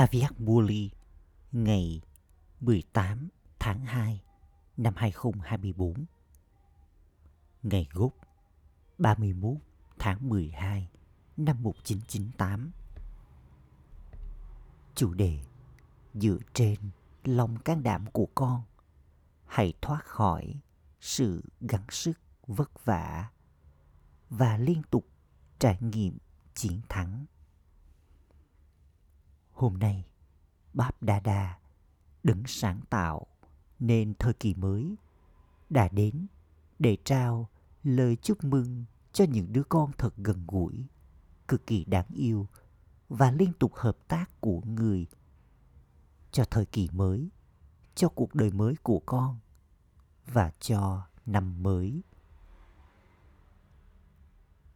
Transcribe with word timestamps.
Aviak 0.00 0.34
ngày 1.52 2.00
18 2.60 3.28
tháng 3.58 3.84
2 3.84 4.22
năm 4.76 4.94
2024 4.96 6.04
Ngày 7.62 7.88
gốc 7.92 8.12
31 8.98 9.56
tháng 9.98 10.28
12 10.28 10.90
năm 11.36 11.62
1998 11.62 12.70
Chủ 14.94 15.14
đề, 15.14 15.38
dựa 16.14 16.38
trên 16.54 16.76
lòng 17.24 17.58
can 17.58 17.82
đảm 17.82 18.06
của 18.12 18.28
con, 18.34 18.62
hãy 19.46 19.72
thoát 19.82 20.04
khỏi 20.04 20.54
sự 21.00 21.42
gắng 21.60 21.86
sức 21.90 22.20
vất 22.46 22.84
vả 22.84 23.30
và 24.30 24.56
liên 24.56 24.82
tục 24.90 25.06
trải 25.58 25.78
nghiệm 25.80 26.18
chiến 26.54 26.80
thắng 26.88 27.26
hôm 29.60 29.78
nay 29.78 30.04
Báp 30.74 31.02
Đa 31.02 31.20
Đa 31.20 31.58
đứng 32.22 32.42
sáng 32.46 32.80
tạo 32.90 33.26
nên 33.78 34.14
thời 34.18 34.32
kỳ 34.32 34.54
mới 34.54 34.94
đã 35.70 35.88
đến 35.88 36.26
để 36.78 36.96
trao 37.04 37.48
lời 37.82 38.16
chúc 38.16 38.44
mừng 38.44 38.84
cho 39.12 39.24
những 39.24 39.52
đứa 39.52 39.62
con 39.62 39.90
thật 39.98 40.16
gần 40.16 40.44
gũi, 40.48 40.86
cực 41.48 41.66
kỳ 41.66 41.84
đáng 41.84 42.06
yêu 42.14 42.46
và 43.08 43.30
liên 43.30 43.52
tục 43.58 43.72
hợp 43.74 43.96
tác 44.08 44.40
của 44.40 44.60
người 44.60 45.06
cho 46.30 46.44
thời 46.44 46.66
kỳ 46.66 46.88
mới, 46.92 47.28
cho 47.94 48.08
cuộc 48.08 48.34
đời 48.34 48.50
mới 48.50 48.74
của 48.82 49.02
con 49.06 49.38
và 50.26 50.52
cho 50.60 51.06
năm 51.26 51.62
mới. 51.62 52.02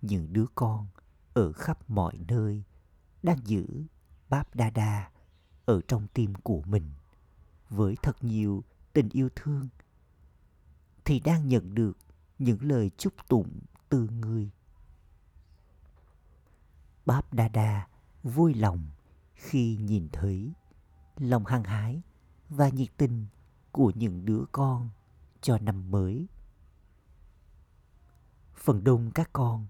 Những 0.02 0.32
đứa 0.32 0.46
con 0.55 0.86
ở 1.34 1.52
khắp 1.52 1.91
mọi 1.91 2.19
nơi 2.28 2.62
đang 3.22 3.38
giữ 3.44 3.66
Báp 4.34 4.54
Đa 4.54 4.70
Đa 4.70 5.10
ở 5.64 5.80
trong 5.88 6.06
tim 6.14 6.34
của 6.34 6.62
mình 6.66 6.90
với 7.68 7.96
thật 8.02 8.24
nhiều 8.24 8.64
tình 8.92 9.08
yêu 9.08 9.28
thương 9.36 9.68
thì 11.04 11.20
đang 11.20 11.48
nhận 11.48 11.74
được 11.74 11.92
những 12.38 12.62
lời 12.62 12.91
chúc 12.96 13.12
tụng 13.28 13.60
từ 13.88 14.08
người. 14.08 14.50
Báp 17.06 17.34
Đa 17.34 17.48
Đa 17.48 17.88
vui 18.22 18.54
lòng 18.54 18.86
khi 19.34 19.76
nhìn 19.76 20.08
thấy 20.12 20.52
lòng 21.16 21.44
hăng 21.44 21.64
hái 21.64 22.02
và 22.48 22.69
nhiệt 22.69 22.88
tình 22.96 23.26
của 23.72 23.92
những 23.94 24.24
đứa 24.24 24.44
con 24.52 24.88
cho 25.41 25.58
năm 25.58 25.91
mới. 25.91 26.26
Phần 28.54 28.84
đông 28.84 29.10
các 29.10 29.30
con, 29.32 29.66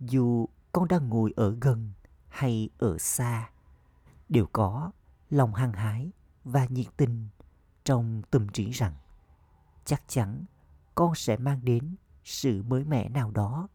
dù 0.00 0.46
con 0.72 0.88
đang 0.88 1.08
ngồi 1.08 1.32
ở 1.36 1.56
gần 1.60 1.92
hay 2.28 2.70
ở 2.78 2.98
xa, 2.98 3.50
đều 4.30 4.46
có 4.52 4.92
lòng 5.30 5.54
hăng 5.54 5.72
hái 5.72 6.10
và 6.44 6.66
nhiệt 6.66 6.86
tình 6.96 7.28
trong 7.84 8.22
tâm 8.30 8.48
trí 8.48 8.70
rằng 8.70 8.94
chắc 9.84 10.02
chắn 10.08 10.44
con 10.94 11.14
sẽ 11.14 11.36
mang 11.36 11.64
đến 11.64 11.96
sự 12.24 12.62
mới 12.62 12.84
mẻ 12.84 13.08
nào 13.08 13.30
đó 13.30 13.68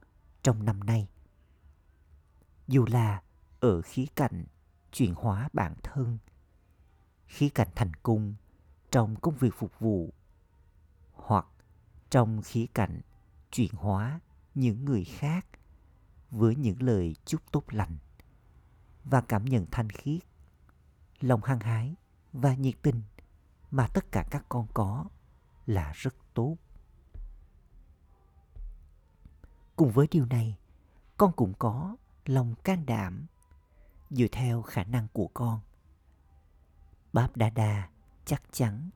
trong 0.43 0.65
năm 0.65 0.79
nay. 0.79 1.07
Dù 2.67 2.85
là 2.91 3.21
ở 3.59 3.81
khía 3.81 4.05
cạnh 4.15 4.45
chuyển 4.91 5.13
hóa 5.15 5.49
bản 5.53 5.75
thân, 5.83 6.17
khía 7.27 7.49
cạnh 7.49 7.67
thành 7.75 7.93
công 7.93 8.35
trong 8.91 9.15
công 9.15 9.35
việc 9.35 9.53
phục 9.57 9.79
vụ 9.79 10.13
hoặc 11.13 11.47
trong 12.09 12.41
khía 12.41 12.65
cạnh 12.73 13.01
chuyển 13.51 13.71
hóa 13.73 14.19
những 14.55 14.85
người 14.85 15.03
khác 15.03 15.45
với 16.31 16.55
những 16.55 16.81
lời 16.83 17.15
chúc 17.25 17.41
tốt 17.51 17.63
lành 17.69 17.97
và 19.03 19.21
cảm 19.21 19.45
nhận 19.45 19.65
thanh 19.71 19.89
khiết 19.89 20.21
lòng 21.19 21.43
hăng 21.43 21.59
hái 21.59 21.95
và 22.33 22.53
nhiệt 22.53 22.75
tình 22.81 23.01
mà 23.71 23.87
tất 23.93 24.11
cả 24.11 24.27
các 24.31 24.45
con 24.49 24.67
có 24.73 25.05
là 25.65 25.91
rất 25.95 26.15
tốt. 26.33 26.57
Cùng 29.75 29.91
với 29.91 30.07
điều 30.11 30.25
này, 30.25 30.57
con 31.17 31.31
cũng 31.31 31.53
có 31.59 31.95
lòng 32.25 32.55
can 32.63 32.85
đảm 32.85 33.25
dựa 34.09 34.27
theo 34.31 34.61
khả 34.61 34.83
năng 34.83 35.07
của 35.13 35.27
con. 35.33 35.59
Báp 37.13 37.37
Đa 37.37 37.49
Đa 37.49 37.89
chắc 38.25 38.43
chắn 38.51 38.89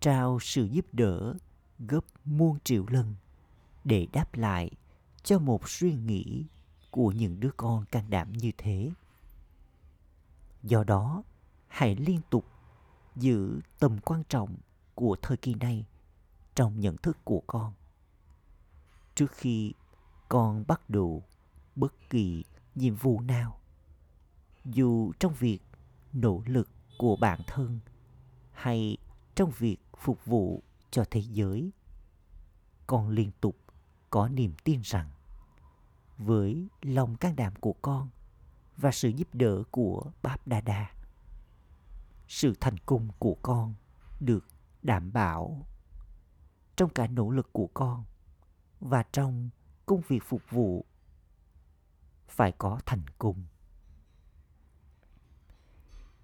trao 0.00 0.38
sự 0.40 0.64
giúp 0.64 0.86
đỡ 0.92 1.34
gấp 1.78 2.04
muôn 2.24 2.58
triệu 2.64 2.86
lần 2.88 3.14
để 3.84 4.06
đáp 4.12 4.34
lại 4.34 4.70
cho 5.22 5.38
một 5.38 5.68
suy 5.68 5.94
nghĩ 5.94 6.46
của 6.90 7.12
những 7.12 7.40
đứa 7.40 7.50
con 7.56 7.84
can 7.84 8.10
đảm 8.10 8.32
như 8.32 8.52
thế. 8.58 8.90
Do 10.62 10.84
đó, 10.84 11.22
hãy 11.74 11.96
liên 11.96 12.20
tục 12.30 12.44
giữ 13.16 13.60
tầm 13.78 13.98
quan 14.04 14.22
trọng 14.28 14.56
của 14.94 15.16
thời 15.22 15.36
kỳ 15.36 15.54
này 15.54 15.86
trong 16.54 16.80
nhận 16.80 16.96
thức 16.96 17.18
của 17.24 17.42
con. 17.46 17.72
Trước 19.14 19.32
khi 19.32 19.72
con 20.28 20.64
bắt 20.66 20.90
đầu 20.90 21.22
bất 21.76 21.94
kỳ 22.10 22.44
nhiệm 22.74 22.94
vụ 22.94 23.20
nào, 23.20 23.60
dù 24.64 25.12
trong 25.18 25.34
việc 25.34 25.58
nỗ 26.12 26.42
lực 26.46 26.68
của 26.98 27.16
bản 27.16 27.40
thân 27.46 27.80
hay 28.52 28.96
trong 29.34 29.50
việc 29.58 29.78
phục 29.96 30.24
vụ 30.26 30.62
cho 30.90 31.04
thế 31.10 31.20
giới, 31.20 31.70
con 32.86 33.08
liên 33.08 33.30
tục 33.40 33.56
có 34.10 34.28
niềm 34.28 34.54
tin 34.64 34.80
rằng 34.84 35.10
với 36.18 36.68
lòng 36.82 37.16
can 37.16 37.36
đảm 37.36 37.52
của 37.60 37.74
con 37.82 38.08
và 38.76 38.90
sự 38.92 39.08
giúp 39.08 39.28
đỡ 39.32 39.62
của 39.70 40.10
Báp 40.22 40.46
Đa 40.46 40.60
Đa 40.60 40.90
sự 42.34 42.54
thành 42.60 42.78
công 42.78 43.08
của 43.18 43.36
con 43.42 43.74
được 44.20 44.46
đảm 44.82 45.12
bảo. 45.12 45.66
Trong 46.76 46.90
cả 46.90 47.06
nỗ 47.06 47.30
lực 47.30 47.52
của 47.52 47.66
con 47.74 48.04
và 48.80 49.02
trong 49.12 49.50
công 49.86 50.00
việc 50.08 50.22
phục 50.26 50.42
vụ, 50.50 50.84
phải 52.28 52.52
có 52.52 52.80
thành 52.86 53.04
công. 53.18 53.44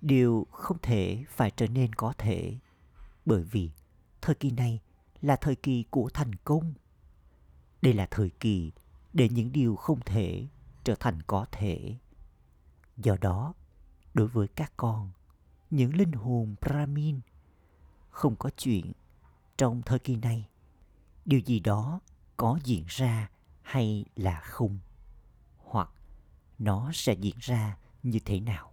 Điều 0.00 0.46
không 0.50 0.78
thể 0.82 1.24
phải 1.28 1.50
trở 1.50 1.66
nên 1.66 1.92
có 1.92 2.12
thể 2.18 2.58
bởi 3.26 3.42
vì 3.42 3.70
thời 4.20 4.34
kỳ 4.34 4.50
này 4.50 4.80
là 5.20 5.36
thời 5.36 5.56
kỳ 5.56 5.84
của 5.90 6.10
thành 6.14 6.34
công. 6.34 6.74
Đây 7.82 7.94
là 7.94 8.06
thời 8.10 8.30
kỳ 8.30 8.72
để 9.12 9.28
những 9.28 9.52
điều 9.52 9.76
không 9.76 10.00
thể 10.00 10.46
trở 10.84 10.94
thành 10.94 11.22
có 11.26 11.46
thể. 11.52 11.96
Do 12.96 13.16
đó, 13.20 13.54
đối 14.14 14.28
với 14.28 14.48
các 14.48 14.72
con 14.76 15.10
những 15.70 15.96
linh 15.96 16.12
hồn 16.12 16.54
Brahmin. 16.60 17.20
Không 18.10 18.36
có 18.36 18.50
chuyện 18.56 18.92
trong 19.56 19.82
thời 19.82 19.98
kỳ 19.98 20.16
này, 20.16 20.48
điều 21.24 21.40
gì 21.40 21.60
đó 21.60 22.00
có 22.36 22.58
diễn 22.64 22.84
ra 22.88 23.30
hay 23.62 24.04
là 24.16 24.40
không? 24.40 24.78
Hoặc 25.58 25.90
nó 26.58 26.90
sẽ 26.94 27.12
diễn 27.12 27.36
ra 27.40 27.76
như 28.02 28.18
thế 28.24 28.40
nào? 28.40 28.72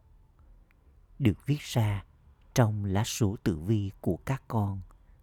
Được 1.19 1.45
viết 1.45 1.59
ra 1.61 2.05
trong 2.53 2.85
lá 2.85 3.03
số 3.03 3.35
tử 3.43 3.59
vi 3.59 3.91
của 4.01 4.17
các 4.25 4.43
con 4.47 4.81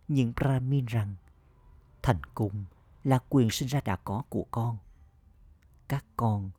những 0.08 0.32
brahmin 0.36 0.86
rằng 0.86 1.14
thành 2.02 2.24
công 2.34 2.64
là 3.04 3.18
quyền 3.28 3.50
sinh 3.50 3.68
ra 3.68 3.80
đã 3.84 3.96
có 3.96 4.22
của 4.28 4.46
con. 4.50 4.78
Các 5.88 6.04
con, 6.16 6.50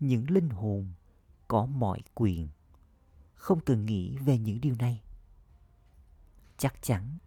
những 0.00 0.30
linh 0.30 0.50
hồn 0.50 0.92
có 1.48 1.66
mọi 1.66 2.00
quyền 2.14 2.48
không 3.44 3.60
từng 3.60 3.86
nghĩ 3.86 4.16
về 4.16 4.38
những 4.38 4.60
điều 4.60 4.74
này. 4.78 5.02
Chắc 6.58 6.82
chắn 6.82 7.18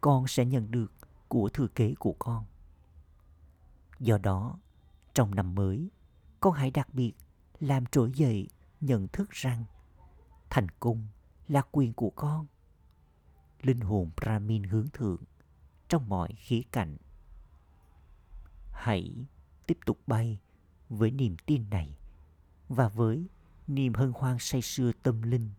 con 0.00 0.26
sẽ 0.26 0.44
nhận 0.44 0.70
được 0.70 0.92
của 1.28 1.48
thừa 1.48 1.66
kế 1.66 1.94
của 1.98 2.14
con. 2.18 2.44
Do 4.00 4.18
đó, 4.18 4.58
trong 5.14 5.34
năm 5.34 5.54
mới, 5.54 5.90
con 6.40 6.52
hãy 6.52 6.70
đặc 6.70 6.94
biệt 6.94 7.12
làm 7.60 7.86
trỗi 7.86 8.12
dậy 8.14 8.48
nhận 8.80 9.08
thức 9.08 9.30
rằng 9.30 9.64
thành 10.50 10.66
công 10.80 11.06
là 11.48 11.62
quyền 11.72 11.92
của 11.92 12.10
con. 12.10 12.46
Linh 13.62 13.80
hồn 13.80 14.10
brahmin 14.16 14.62
hướng 14.62 14.88
thượng 14.92 15.22
trong 15.88 16.08
mọi 16.08 16.28
khía 16.36 16.62
cạnh. 16.72 16.96
Hãy 18.72 19.26
tiếp 19.66 19.78
tục 19.86 19.98
bay 20.06 20.38
với 20.88 21.10
niềm 21.10 21.36
tin 21.46 21.70
này 21.70 21.96
và 22.68 22.88
với 22.88 23.26
niềm 23.66 23.94
hân 23.94 24.12
hoan 24.14 24.36
say 24.40 24.62
sưa 24.62 24.92
tâm 25.02 25.22
linh 25.22 25.50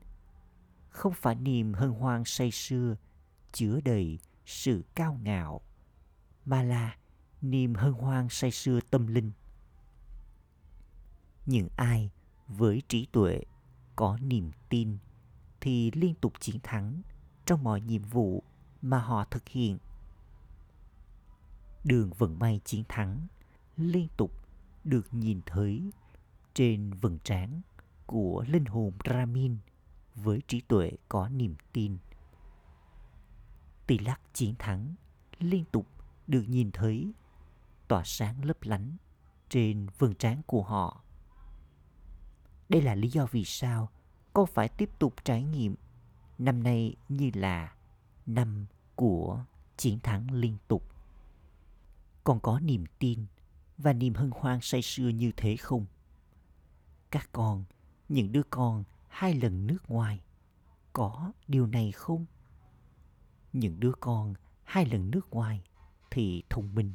không 0.96 1.14
phải 1.14 1.36
niềm 1.36 1.74
hân 1.74 1.90
hoan 1.90 2.26
say 2.26 2.52
sưa, 2.52 2.96
chứa 3.52 3.80
đầy 3.82 4.20
sự 4.46 4.84
cao 4.96 5.20
ngạo, 5.24 5.62
mà 6.46 6.64
là 6.64 6.98
niềm 7.42 7.74
hân 7.74 7.94
hoan 7.94 8.28
say 8.30 8.52
sưa 8.52 8.80
tâm 8.90 9.08
linh 9.08 9.32
những 11.46 11.68
ai 11.76 12.12
với 12.48 12.82
trí 12.88 13.06
tuệ, 13.06 13.42
có 13.96 14.18
niềm 14.22 14.52
tin 14.70 14.98
thì 15.62 15.92
liên 15.92 16.16
tục 16.16 16.34
chiến 16.40 16.60
thắng 16.64 17.02
trong 17.46 17.64
mọi 17.64 17.82
nhiệm 17.82 18.04
vụ 18.04 18.44
mà 18.82 19.00
họ 19.00 19.26
thực 19.26 19.48
hiện 19.48 19.78
đường 21.84 22.10
vận 22.18 22.40
may 22.40 22.62
chiến 22.66 22.84
thắng 22.90 23.28
liên 23.78 24.08
tục 24.18 24.32
được 24.84 25.14
nhìn 25.14 25.42
thấy 25.46 25.92
trên 26.54 26.92
vầng 26.94 27.20
trán 27.24 27.62
của 28.06 28.46
linh 28.48 28.66
hồn 28.66 28.94
Ramin 29.06 29.58
với 30.16 30.42
trí 30.48 30.62
tuệ 30.62 30.92
có 31.10 31.30
niềm 31.30 31.56
tin. 31.74 31.98
Tỷ 33.88 33.98
lắc 33.98 34.22
chiến 34.34 34.56
thắng 34.60 34.96
liên 35.40 35.66
tục 35.72 35.88
được 36.28 36.44
nhìn 36.48 36.72
thấy 36.72 37.14
tỏa 37.88 38.04
sáng 38.06 38.46
lấp 38.46 38.58
lánh 38.62 38.98
trên 39.50 39.88
vầng 39.98 40.16
trán 40.16 40.42
của 40.46 40.64
họ. 40.64 41.02
Đây 42.70 42.82
là 42.82 42.96
lý 42.96 43.10
do 43.10 43.26
vì 43.32 43.46
sao 43.46 43.90
con 44.34 44.48
phải 44.48 44.70
tiếp 44.70 44.90
tục 45.00 45.14
trải 45.24 45.44
nghiệm 45.44 45.76
năm 46.38 46.64
nay 46.64 46.96
như 47.10 47.32
là 47.34 47.76
năm 48.26 48.66
của 48.96 49.46
chiến 49.78 50.00
thắng 50.00 50.32
liên 50.32 50.58
tục. 50.68 50.84
Con 52.24 52.40
có 52.40 52.60
niềm 52.60 52.86
tin 53.00 53.26
và 53.78 53.94
niềm 53.94 54.14
hân 54.14 54.32
hoan 54.34 54.60
say 54.62 54.82
sưa 54.82 55.08
như 55.08 55.32
thế 55.38 55.58
không? 55.58 55.86
Các 57.12 57.30
con, 57.32 57.64
những 58.10 58.32
đứa 58.32 58.44
con 58.50 58.84
hai 59.16 59.34
lần 59.34 59.68
nước 59.68 59.90
ngoài, 59.90 60.24
có 60.94 61.32
điều 61.48 61.68
này 61.68 61.92
không? 61.92 62.26
Những 63.54 63.80
đứa 63.80 63.92
con 64.00 64.34
hai 64.64 64.86
lần 64.86 65.12
nước 65.12 65.30
ngoài 65.30 65.64
thì 66.12 66.44
thông 66.50 66.76
minh, 66.76 66.94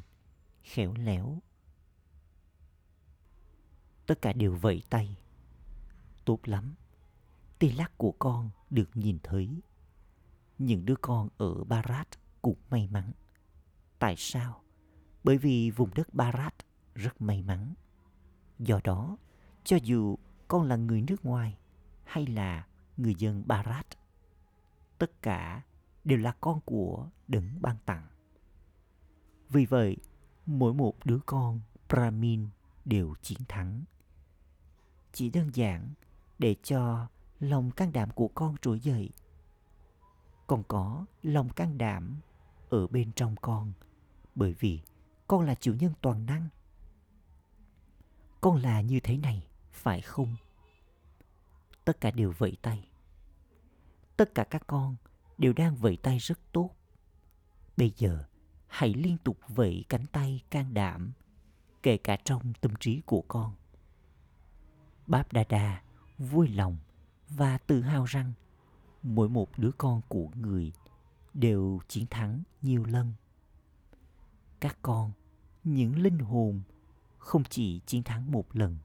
khéo 0.63 0.93
léo. 0.93 1.41
Tất 4.05 4.21
cả 4.21 4.33
đều 4.33 4.55
vẫy 4.55 4.83
tay. 4.89 5.17
Tốt 6.25 6.39
lắm. 6.43 6.75
Tia 7.59 7.71
lắc 7.71 7.97
của 7.97 8.11
con 8.11 8.49
được 8.69 8.89
nhìn 8.93 9.17
thấy. 9.23 9.61
Những 10.57 10.85
đứa 10.85 10.95
con 11.01 11.29
ở 11.37 11.63
Barat 11.63 12.07
cũng 12.41 12.57
may 12.69 12.87
mắn. 12.87 13.11
Tại 13.99 14.15
sao? 14.17 14.63
Bởi 15.23 15.37
vì 15.37 15.71
vùng 15.71 15.93
đất 15.93 16.13
Barat 16.13 16.53
rất 16.95 17.21
may 17.21 17.41
mắn. 17.41 17.73
Do 18.59 18.79
đó, 18.83 19.17
cho 19.63 19.77
dù 19.83 20.17
con 20.47 20.63
là 20.63 20.75
người 20.75 21.01
nước 21.01 21.25
ngoài 21.25 21.57
hay 22.11 22.25
là 22.25 22.67
người 22.97 23.15
dân 23.15 23.43
Barat, 23.47 23.87
tất 24.97 25.21
cả 25.21 25.61
đều 26.03 26.17
là 26.17 26.35
con 26.41 26.59
của 26.65 27.09
đấng 27.27 27.61
ban 27.61 27.75
tặng. 27.85 28.07
Vì 29.49 29.65
vậy, 29.65 29.97
mỗi 30.45 30.73
một 30.73 31.05
đứa 31.05 31.19
con 31.25 31.61
Brahmin 31.89 32.47
đều 32.85 33.13
chiến 33.21 33.37
thắng. 33.47 33.83
Chỉ 35.13 35.29
đơn 35.29 35.49
giản 35.53 35.93
để 36.39 36.55
cho 36.63 37.07
lòng 37.39 37.71
can 37.71 37.91
đảm 37.91 38.09
của 38.11 38.27
con 38.27 38.55
trỗi 38.61 38.79
dậy. 38.79 39.09
Còn 40.47 40.63
có 40.67 41.05
lòng 41.23 41.49
can 41.49 41.77
đảm 41.77 42.19
ở 42.69 42.87
bên 42.87 43.11
trong 43.15 43.35
con 43.41 43.73
bởi 44.35 44.53
vì 44.59 44.81
con 45.27 45.45
là 45.45 45.55
chủ 45.55 45.73
nhân 45.73 45.93
toàn 46.01 46.25
năng. 46.25 46.47
Con 48.41 48.57
là 48.57 48.81
như 48.81 48.99
thế 48.99 49.17
này, 49.17 49.47
phải 49.71 50.01
không? 50.01 50.35
Tất 51.85 52.01
cả 52.01 52.11
đều 52.11 52.33
vẫy 52.37 52.57
tay. 52.61 52.89
Tất 54.17 54.35
cả 54.35 54.43
các 54.43 54.67
con 54.67 54.95
đều 55.37 55.53
đang 55.53 55.75
vẫy 55.75 55.97
tay 55.97 56.17
rất 56.17 56.39
tốt. 56.51 56.69
Bây 57.77 57.93
giờ, 57.97 58.25
hãy 58.67 58.93
liên 58.93 59.17
tục 59.17 59.37
vẫy 59.47 59.85
cánh 59.89 60.05
tay 60.11 60.41
can 60.49 60.73
đảm, 60.73 61.13
kể 61.83 61.97
cả 61.97 62.17
trong 62.25 62.53
tâm 62.61 62.71
trí 62.79 63.01
của 63.05 63.21
con. 63.27 63.55
Báp 65.07 65.33
Đa 65.33 65.43
Đa 65.49 65.81
vui 66.17 66.47
lòng 66.47 66.77
và 67.29 67.57
tự 67.57 67.81
hào 67.81 68.05
rằng 68.05 68.33
mỗi 69.03 69.29
một 69.29 69.59
đứa 69.59 69.71
con 69.77 70.01
của 70.07 70.29
người 70.35 70.73
đều 71.33 71.79
chiến 71.87 72.05
thắng 72.09 72.43
nhiều 72.61 72.85
lần. 72.85 73.13
Các 74.59 74.77
con, 74.81 75.11
những 75.63 76.01
linh 76.01 76.19
hồn 76.19 76.61
không 77.17 77.43
chỉ 77.43 77.79
chiến 77.85 78.03
thắng 78.03 78.31
một 78.31 78.55
lần, 78.55 78.77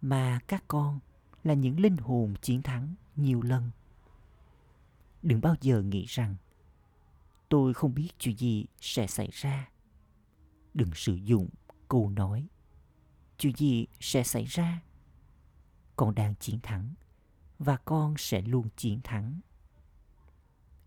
mà 0.00 0.40
các 0.46 0.64
con 0.68 1.00
là 1.46 1.54
những 1.54 1.80
linh 1.80 1.96
hồn 1.96 2.34
chiến 2.42 2.62
thắng 2.62 2.94
nhiều 3.16 3.42
lần. 3.42 3.70
Đừng 5.22 5.40
bao 5.40 5.54
giờ 5.60 5.82
nghĩ 5.82 6.04
rằng 6.08 6.36
tôi 7.48 7.74
không 7.74 7.94
biết 7.94 8.08
chuyện 8.18 8.36
gì 8.36 8.66
sẽ 8.80 9.06
xảy 9.06 9.28
ra. 9.32 9.68
Đừng 10.74 10.90
sử 10.94 11.14
dụng 11.14 11.48
câu 11.88 12.10
nói 12.10 12.48
chuyện 13.38 13.56
gì 13.56 13.86
sẽ 14.00 14.24
xảy 14.24 14.44
ra. 14.44 14.82
Con 15.96 16.14
đang 16.14 16.34
chiến 16.40 16.60
thắng 16.62 16.94
và 17.58 17.76
con 17.76 18.14
sẽ 18.18 18.40
luôn 18.40 18.68
chiến 18.76 19.00
thắng. 19.04 19.40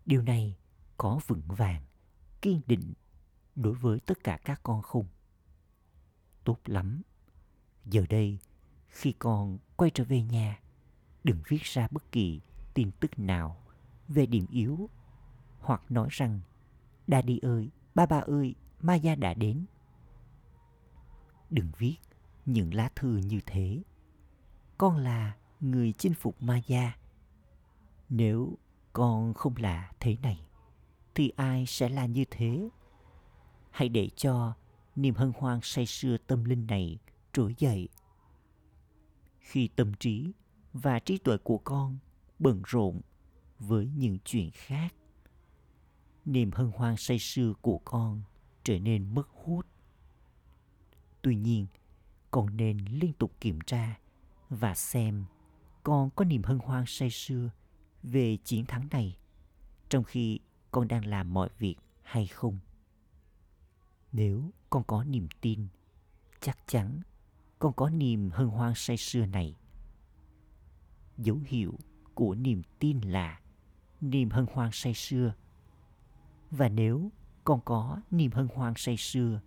Điều 0.06 0.22
này 0.22 0.56
có 0.96 1.20
vững 1.26 1.42
vàng, 1.46 1.82
kiên 2.42 2.60
định 2.66 2.92
đối 3.56 3.74
với 3.74 4.00
tất 4.00 4.24
cả 4.24 4.38
các 4.44 4.60
con 4.62 4.82
không? 4.82 5.06
Tốt 6.44 6.58
lắm. 6.64 7.02
Giờ 7.84 8.06
đây, 8.08 8.38
khi 8.90 9.12
con 9.18 9.58
quay 9.76 9.90
trở 9.90 10.04
về 10.04 10.22
nhà, 10.22 10.60
đừng 11.24 11.42
viết 11.48 11.62
ra 11.62 11.88
bất 11.90 12.12
kỳ 12.12 12.40
tin 12.74 12.90
tức 13.00 13.18
nào 13.18 13.56
về 14.08 14.26
điểm 14.26 14.46
yếu 14.50 14.88
hoặc 15.60 15.82
nói 15.88 16.08
rằng 16.10 16.40
đa 17.06 17.22
đi 17.22 17.38
ơi, 17.38 17.70
ba 17.94 18.06
ba 18.06 18.18
ơi, 18.18 18.54
ma 18.80 18.94
gia 18.94 19.14
đã 19.14 19.34
đến. 19.34 19.64
Đừng 21.50 21.70
viết 21.78 21.96
những 22.46 22.74
lá 22.74 22.90
thư 22.96 23.16
như 23.16 23.40
thế. 23.46 23.82
Con 24.78 24.96
là 24.96 25.36
người 25.60 25.92
chinh 25.92 26.14
phục 26.14 26.42
ma 26.42 26.60
gia. 26.66 26.92
Nếu 28.08 28.58
con 28.92 29.34
không 29.34 29.54
là 29.56 29.92
thế 30.00 30.16
này, 30.22 30.40
thì 31.14 31.32
ai 31.36 31.66
sẽ 31.66 31.88
là 31.88 32.06
như 32.06 32.24
thế? 32.30 32.68
Hãy 33.70 33.88
để 33.88 34.08
cho 34.16 34.54
niềm 34.96 35.14
hân 35.14 35.32
hoan 35.38 35.60
say 35.62 35.86
sưa 35.86 36.16
tâm 36.16 36.44
linh 36.44 36.66
này 36.66 36.98
trỗi 37.32 37.54
dậy. 37.58 37.88
Khi 39.40 39.68
tâm 39.68 39.92
trí 39.94 40.32
và 40.72 40.98
trí 40.98 41.18
tuệ 41.18 41.36
của 41.36 41.58
con 41.58 41.98
bận 42.38 42.62
rộn 42.66 43.00
với 43.58 43.90
những 43.96 44.18
chuyện 44.24 44.50
khác, 44.52 44.94
niềm 46.24 46.50
hân 46.52 46.70
hoan 46.74 46.96
say 46.96 47.18
sưa 47.18 47.52
của 47.60 47.78
con 47.78 48.22
trở 48.64 48.78
nên 48.78 49.14
mất 49.14 49.28
hút. 49.28 49.66
Tuy 51.22 51.36
nhiên, 51.36 51.66
con 52.30 52.56
nên 52.56 52.78
liên 52.78 53.12
tục 53.12 53.32
kiểm 53.40 53.58
tra 53.60 53.98
và 54.48 54.74
xem 54.74 55.24
con 55.82 56.10
có 56.10 56.24
niềm 56.24 56.42
hân 56.42 56.58
hoan 56.58 56.84
say 56.86 57.10
sưa 57.10 57.50
về 58.02 58.36
chiến 58.44 58.66
thắng 58.66 58.88
này 58.90 59.16
trong 59.88 60.04
khi 60.04 60.38
con 60.70 60.88
đang 60.88 61.06
làm 61.06 61.34
mọi 61.34 61.48
việc 61.58 61.76
hay 62.02 62.26
không. 62.26 62.58
Nếu 64.12 64.50
con 64.70 64.84
có 64.84 65.04
niềm 65.04 65.28
tin, 65.40 65.66
chắc 66.40 66.58
chắn 66.66 67.00
con 67.60 67.72
có 67.72 67.90
niềm 67.90 68.30
hân 68.30 68.48
hoan 68.48 68.72
say 68.76 68.96
sưa 68.96 69.26
này. 69.26 69.56
Dấu 71.18 71.38
hiệu 71.46 71.74
của 72.14 72.34
niềm 72.34 72.62
tin 72.78 73.00
là 73.00 73.40
niềm 74.00 74.30
hân 74.30 74.46
hoan 74.52 74.70
say 74.72 74.94
sưa. 74.94 75.34
Và 76.50 76.68
nếu 76.68 77.10
con 77.44 77.60
có 77.64 78.00
niềm 78.10 78.30
hân 78.32 78.48
hoan 78.54 78.74
say 78.76 78.96
sưa, 78.96 79.40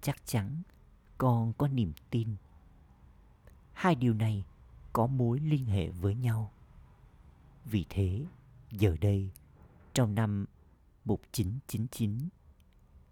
chắc 0.00 0.26
chắn 0.26 0.62
con 1.18 1.52
có 1.52 1.68
niềm 1.68 1.92
tin. 2.10 2.36
Hai 3.72 3.94
điều 3.94 4.14
này 4.14 4.44
có 4.92 5.06
mối 5.06 5.40
liên 5.40 5.66
hệ 5.66 5.88
với 5.88 6.14
nhau. 6.14 6.52
Vì 7.64 7.84
thế, 7.88 8.24
giờ 8.70 8.96
đây, 9.00 9.30
trong 9.94 10.14
năm 10.14 10.46
1999, 11.04 12.28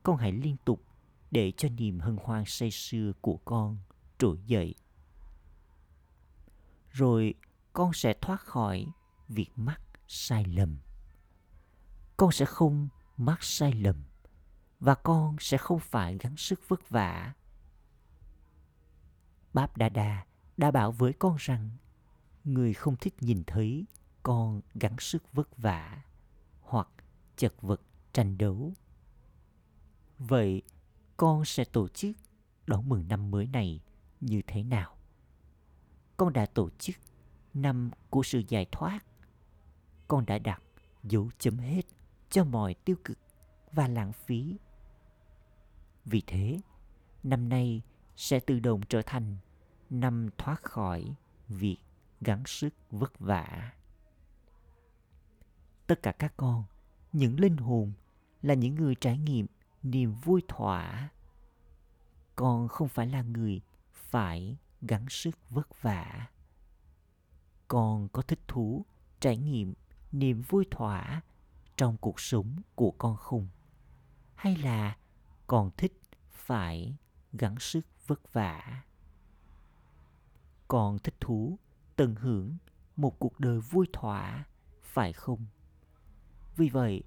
con 0.02 0.16
hãy 0.16 0.32
liên 0.32 0.56
tục 0.64 0.82
để 1.30 1.52
cho 1.56 1.68
niềm 1.68 2.00
hân 2.00 2.16
hoan 2.22 2.44
say 2.46 2.70
sưa 2.70 3.12
của 3.20 3.36
con 3.44 3.78
trỗi 4.22 4.38
dậy. 4.46 4.74
Rồi 6.90 7.34
con 7.72 7.92
sẽ 7.92 8.14
thoát 8.20 8.40
khỏi 8.40 8.86
việc 9.28 9.50
mắc 9.56 9.80
sai 10.08 10.44
lầm. 10.44 10.78
Con 12.16 12.32
sẽ 12.32 12.44
không 12.44 12.88
mắc 13.16 13.42
sai 13.42 13.72
lầm 13.72 13.96
và 14.80 14.94
con 14.94 15.36
sẽ 15.40 15.58
không 15.58 15.78
phải 15.80 16.18
gắng 16.18 16.36
sức 16.36 16.60
vất 16.68 16.88
vả. 16.88 17.32
Báp 19.54 19.76
Đa 19.76 19.88
Đa 19.88 20.26
đã 20.56 20.70
bảo 20.70 20.92
với 20.92 21.12
con 21.12 21.36
rằng, 21.38 21.70
người 22.44 22.74
không 22.74 22.96
thích 22.96 23.14
nhìn 23.20 23.42
thấy 23.46 23.86
con 24.22 24.60
gắng 24.74 24.96
sức 24.98 25.32
vất 25.32 25.56
vả 25.56 26.02
hoặc 26.60 26.88
chật 27.36 27.62
vật 27.62 27.80
tranh 28.12 28.38
đấu 28.38 28.72
Vậy 30.18 30.62
con 31.16 31.44
sẽ 31.44 31.64
tổ 31.64 31.88
chức 31.88 32.16
đón 32.66 32.88
mừng 32.88 33.08
năm 33.08 33.30
mới 33.30 33.46
này 33.46 33.80
như 34.22 34.42
thế 34.46 34.62
nào? 34.62 34.96
Con 36.16 36.32
đã 36.32 36.46
tổ 36.46 36.70
chức 36.78 36.96
năm 37.54 37.90
của 38.10 38.22
sự 38.22 38.42
giải 38.48 38.66
thoát. 38.72 39.04
Con 40.08 40.26
đã 40.26 40.38
đặt 40.38 40.62
dấu 41.02 41.30
chấm 41.38 41.58
hết 41.58 41.82
cho 42.30 42.44
mọi 42.44 42.74
tiêu 42.74 42.96
cực 43.04 43.18
và 43.72 43.88
lãng 43.88 44.12
phí. 44.12 44.56
Vì 46.04 46.22
thế, 46.26 46.60
năm 47.22 47.48
nay 47.48 47.82
sẽ 48.16 48.40
tự 48.40 48.60
động 48.60 48.80
trở 48.88 49.02
thành 49.02 49.36
năm 49.90 50.28
thoát 50.38 50.62
khỏi 50.62 51.14
việc 51.48 51.78
gắng 52.20 52.42
sức 52.46 52.74
vất 52.90 53.18
vả. 53.18 53.72
Tất 55.86 56.02
cả 56.02 56.12
các 56.12 56.34
con, 56.36 56.64
những 57.12 57.40
linh 57.40 57.56
hồn 57.56 57.92
là 58.42 58.54
những 58.54 58.74
người 58.74 58.94
trải 58.94 59.18
nghiệm 59.18 59.46
niềm 59.82 60.14
vui 60.14 60.42
thỏa 60.48 61.10
con 62.36 62.68
không 62.68 62.88
phải 62.88 63.06
là 63.06 63.22
người 63.22 63.60
phải 64.12 64.56
gắng 64.82 65.06
sức 65.08 65.38
vất 65.50 65.82
vả. 65.82 66.26
Con 67.68 68.08
có 68.08 68.22
thích 68.22 68.40
thú, 68.48 68.86
trải 69.20 69.36
nghiệm 69.36 69.74
niềm 70.12 70.42
vui 70.48 70.64
thỏa 70.70 71.22
trong 71.76 71.96
cuộc 71.96 72.20
sống 72.20 72.56
của 72.74 72.90
con 72.90 73.16
không? 73.16 73.48
hay 74.34 74.56
là 74.56 74.96
còn 75.46 75.70
thích 75.76 76.00
phải 76.30 76.96
gắng 77.32 77.58
sức 77.58 77.86
vất 78.06 78.32
vả? 78.32 78.82
Con 80.68 80.98
thích 80.98 81.14
thú 81.20 81.58
tận 81.96 82.14
hưởng 82.14 82.56
một 82.96 83.18
cuộc 83.18 83.40
đời 83.40 83.60
vui 83.60 83.86
thỏa, 83.92 84.44
phải 84.82 85.12
không? 85.12 85.46
Vì 86.56 86.68
vậy, 86.68 87.02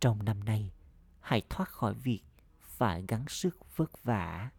trong 0.00 0.24
năm 0.24 0.44
nay, 0.44 0.72
hãy 1.20 1.42
thoát 1.50 1.68
khỏi 1.68 1.94
việc 1.94 2.22
phải 2.60 3.04
gắng 3.08 3.24
sức 3.28 3.76
vất 3.76 4.04
vả 4.04 4.50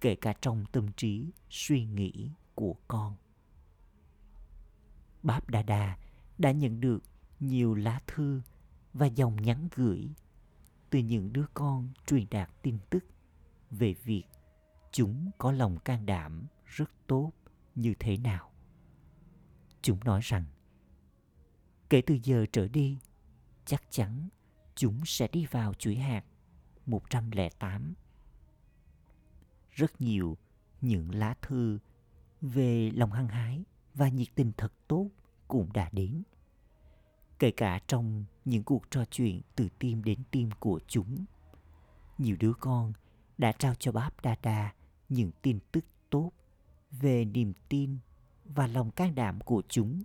kể 0.00 0.14
cả 0.14 0.32
trong 0.40 0.64
tâm 0.72 0.86
trí 0.96 1.30
suy 1.50 1.84
nghĩ 1.84 2.30
của 2.54 2.74
con 2.88 3.16
báp 5.22 5.50
đa 5.50 5.62
đa 5.62 5.98
đã 6.38 6.52
nhận 6.52 6.80
được 6.80 7.02
nhiều 7.40 7.74
lá 7.74 8.00
thư 8.06 8.42
và 8.92 9.06
dòng 9.06 9.36
nhắn 9.42 9.68
gửi 9.74 10.10
từ 10.90 10.98
những 10.98 11.32
đứa 11.32 11.46
con 11.54 11.88
truyền 12.06 12.26
đạt 12.30 12.50
tin 12.62 12.78
tức 12.90 13.04
về 13.70 13.94
việc 14.04 14.24
chúng 14.92 15.30
có 15.38 15.52
lòng 15.52 15.78
can 15.78 16.06
đảm 16.06 16.46
rất 16.66 16.90
tốt 17.06 17.32
như 17.74 17.94
thế 17.98 18.16
nào. 18.16 18.50
Chúng 19.82 20.04
nói 20.04 20.20
rằng 20.22 20.44
kể 21.90 22.02
từ 22.06 22.18
giờ 22.22 22.46
trở 22.52 22.68
đi, 22.68 22.98
chắc 23.64 23.82
chắn 23.90 24.28
chúng 24.74 25.04
sẽ 25.04 25.28
đi 25.28 25.46
vào 25.46 25.74
chuỗi 25.74 25.96
hạt 25.96 26.24
108. 26.86 27.94
Rất 29.80 30.00
nhiều 30.00 30.36
những 30.80 31.14
lá 31.14 31.34
thư 31.42 31.78
về 32.40 32.90
lòng 32.94 33.12
hăng 33.12 33.28
hái 33.28 33.64
và 33.94 34.08
nhiệt 34.08 34.28
tình 34.34 34.52
thật 34.56 34.72
tốt 34.88 35.08
cũng 35.48 35.72
đã 35.72 35.90
đến. 35.92 36.22
Kể 37.38 37.50
cả 37.50 37.80
trong 37.86 38.24
những 38.44 38.64
cuộc 38.64 38.90
trò 38.90 39.04
chuyện 39.10 39.40
từ 39.56 39.68
tim 39.78 40.04
đến 40.04 40.18
tim 40.30 40.50
của 40.58 40.80
chúng. 40.88 41.24
Nhiều 42.18 42.36
đứa 42.40 42.52
con 42.52 42.92
đã 43.38 43.52
trao 43.52 43.74
cho 43.74 43.92
báp 43.92 44.20
Đa 44.22 44.36
Đa 44.42 44.74
những 45.08 45.30
tin 45.42 45.58
tức 45.72 45.84
tốt 46.10 46.32
về 46.90 47.24
niềm 47.24 47.52
tin 47.68 47.98
và 48.44 48.66
lòng 48.66 48.90
can 48.90 49.14
đảm 49.14 49.40
của 49.40 49.62
chúng. 49.68 50.02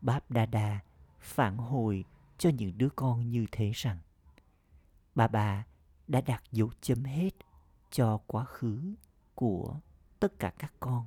Báp 0.00 0.30
Đa 0.30 0.46
Đa 0.46 0.80
phản 1.20 1.56
hồi 1.56 2.04
cho 2.38 2.50
những 2.50 2.78
đứa 2.78 2.88
con 2.96 3.30
như 3.30 3.46
thế 3.52 3.70
rằng, 3.74 3.98
bà 5.14 5.28
bà 5.28 5.66
đã 6.08 6.20
đặt 6.20 6.42
dấu 6.52 6.70
chấm 6.80 7.04
hết 7.04 7.30
cho 7.90 8.20
quá 8.26 8.44
khứ 8.44 8.94
của 9.34 9.80
tất 10.20 10.38
cả 10.38 10.52
các 10.58 10.72
con. 10.80 11.06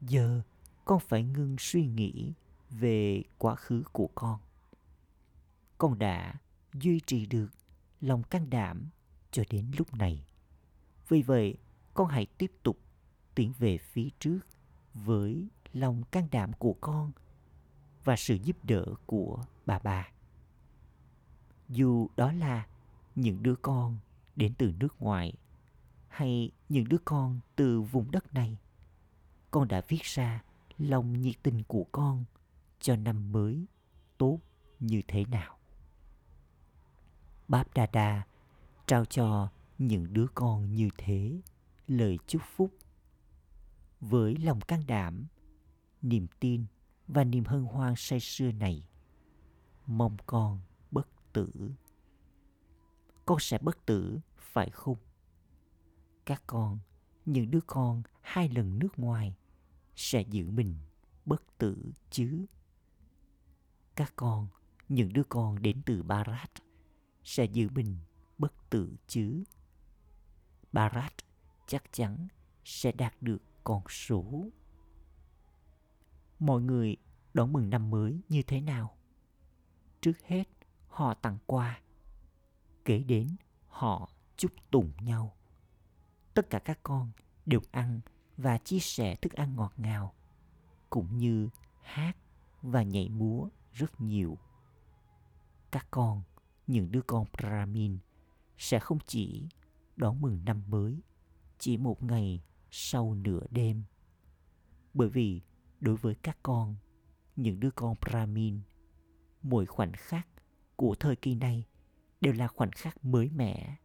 Giờ 0.00 0.42
con 0.84 1.00
phải 1.00 1.22
ngưng 1.22 1.56
suy 1.58 1.86
nghĩ 1.86 2.32
về 2.70 3.22
quá 3.38 3.54
khứ 3.54 3.82
của 3.92 4.08
con. 4.14 4.40
Con 5.78 5.98
đã 5.98 6.34
duy 6.74 7.00
trì 7.00 7.26
được 7.26 7.48
lòng 8.00 8.22
can 8.22 8.50
đảm 8.50 8.88
cho 9.30 9.42
đến 9.50 9.70
lúc 9.78 9.94
này. 9.94 10.24
Vì 11.08 11.22
vậy, 11.22 11.56
con 11.94 12.08
hãy 12.08 12.26
tiếp 12.26 12.52
tục 12.62 12.78
tiến 13.34 13.52
về 13.58 13.78
phía 13.78 14.08
trước 14.18 14.40
với 14.94 15.48
lòng 15.72 16.02
can 16.10 16.28
đảm 16.30 16.52
của 16.52 16.76
con 16.80 17.12
và 18.04 18.16
sự 18.16 18.34
giúp 18.34 18.64
đỡ 18.64 18.84
của 19.06 19.44
bà 19.66 19.78
bà. 19.78 20.08
Dù 21.68 22.08
đó 22.16 22.32
là 22.32 22.66
những 23.14 23.42
đứa 23.42 23.54
con 23.54 23.98
đến 24.36 24.54
từ 24.58 24.72
nước 24.78 25.02
ngoài 25.02 25.32
hay 26.08 26.50
những 26.68 26.88
đứa 26.88 26.98
con 27.04 27.40
từ 27.56 27.80
vùng 27.80 28.10
đất 28.10 28.34
này, 28.34 28.56
con 29.50 29.68
đã 29.68 29.82
viết 29.88 30.02
ra 30.02 30.42
lòng 30.78 31.20
nhiệt 31.20 31.34
tình 31.42 31.62
của 31.64 31.84
con 31.92 32.24
cho 32.80 32.96
năm 32.96 33.32
mới 33.32 33.66
tốt 34.18 34.38
như 34.80 35.02
thế 35.08 35.24
nào. 35.24 35.58
Báp 37.48 37.74
Đa 37.74 37.86
Đa 37.92 38.22
trao 38.86 39.04
cho 39.04 39.48
những 39.78 40.12
đứa 40.12 40.26
con 40.34 40.74
như 40.74 40.88
thế 40.98 41.40
lời 41.86 42.18
chúc 42.26 42.42
phúc. 42.56 42.70
Với 44.00 44.36
lòng 44.36 44.60
can 44.60 44.82
đảm 44.86 45.26
niềm 46.02 46.26
tin 46.40 46.64
và 47.08 47.24
niềm 47.24 47.44
hân 47.44 47.64
hoan 47.64 47.94
say 47.96 48.20
sưa 48.20 48.52
này 48.52 48.82
mong 49.86 50.16
con 50.26 50.60
bất 50.90 51.08
tử. 51.32 51.70
Con 53.26 53.38
sẽ 53.40 53.58
bất 53.58 53.86
tử 53.86 54.18
phải 54.38 54.70
không? 54.70 54.96
Các 56.28 56.42
con, 56.46 56.78
những 57.26 57.50
đứa 57.50 57.60
con 57.66 58.02
hai 58.20 58.48
lần 58.48 58.78
nước 58.78 58.98
ngoài 58.98 59.34
sẽ 59.96 60.20
giữ 60.20 60.50
mình 60.50 60.74
bất 61.24 61.58
tử 61.58 61.92
chứ. 62.10 62.46
Các 63.96 64.12
con, 64.16 64.48
những 64.88 65.12
đứa 65.12 65.22
con 65.28 65.62
đến 65.62 65.82
từ 65.86 66.02
barat 66.02 66.50
sẽ 67.24 67.44
giữ 67.44 67.68
mình 67.74 67.96
bất 68.38 68.70
tử 68.70 68.96
chứ. 69.06 69.44
Barat 70.72 71.12
chắc 71.66 71.92
chắn 71.92 72.28
sẽ 72.64 72.92
đạt 72.92 73.14
được 73.20 73.42
con 73.64 73.82
số. 73.88 74.48
Mọi 76.38 76.62
người 76.62 76.96
đón 77.34 77.52
mừng 77.52 77.70
năm 77.70 77.90
mới 77.90 78.20
như 78.28 78.42
thế 78.42 78.60
nào? 78.60 78.96
Trước 80.00 80.20
hết, 80.24 80.48
họ 80.88 81.14
tặng 81.14 81.38
quà. 81.46 81.80
Kế 82.84 82.98
đến, 82.98 83.36
họ 83.68 84.10
chúc 84.36 84.52
tụng 84.70 84.92
nhau 85.00 85.37
tất 86.38 86.50
cả 86.50 86.58
các 86.58 86.80
con 86.82 87.10
đều 87.46 87.60
ăn 87.70 88.00
và 88.36 88.58
chia 88.58 88.78
sẻ 88.78 89.16
thức 89.16 89.32
ăn 89.32 89.56
ngọt 89.56 89.72
ngào, 89.76 90.14
cũng 90.90 91.18
như 91.18 91.48
hát 91.82 92.16
và 92.62 92.82
nhảy 92.82 93.08
múa 93.08 93.48
rất 93.72 94.00
nhiều. 94.00 94.38
Các 95.70 95.86
con, 95.90 96.22
những 96.66 96.90
đứa 96.90 97.00
con 97.02 97.26
brahmin, 97.32 97.98
sẽ 98.58 98.78
không 98.78 98.98
chỉ 99.06 99.48
đón 99.96 100.20
mừng 100.20 100.44
năm 100.44 100.62
mới, 100.66 101.02
chỉ 101.58 101.76
một 101.76 102.02
ngày 102.02 102.42
sau 102.70 103.14
nửa 103.14 103.46
đêm. 103.50 103.84
Bởi 104.94 105.08
vì 105.08 105.42
đối 105.80 105.96
với 105.96 106.14
các 106.14 106.38
con, 106.42 106.76
những 107.36 107.60
đứa 107.60 107.70
con 107.70 107.94
brahmin, 108.00 108.60
mỗi 109.42 109.66
khoảnh 109.66 109.92
khắc 109.92 110.28
của 110.76 110.94
thời 110.94 111.16
kỳ 111.16 111.34
này 111.34 111.66
đều 112.20 112.32
là 112.32 112.48
khoảnh 112.48 112.72
khắc 112.72 113.04
mới 113.04 113.30
mẻ. 113.30 113.76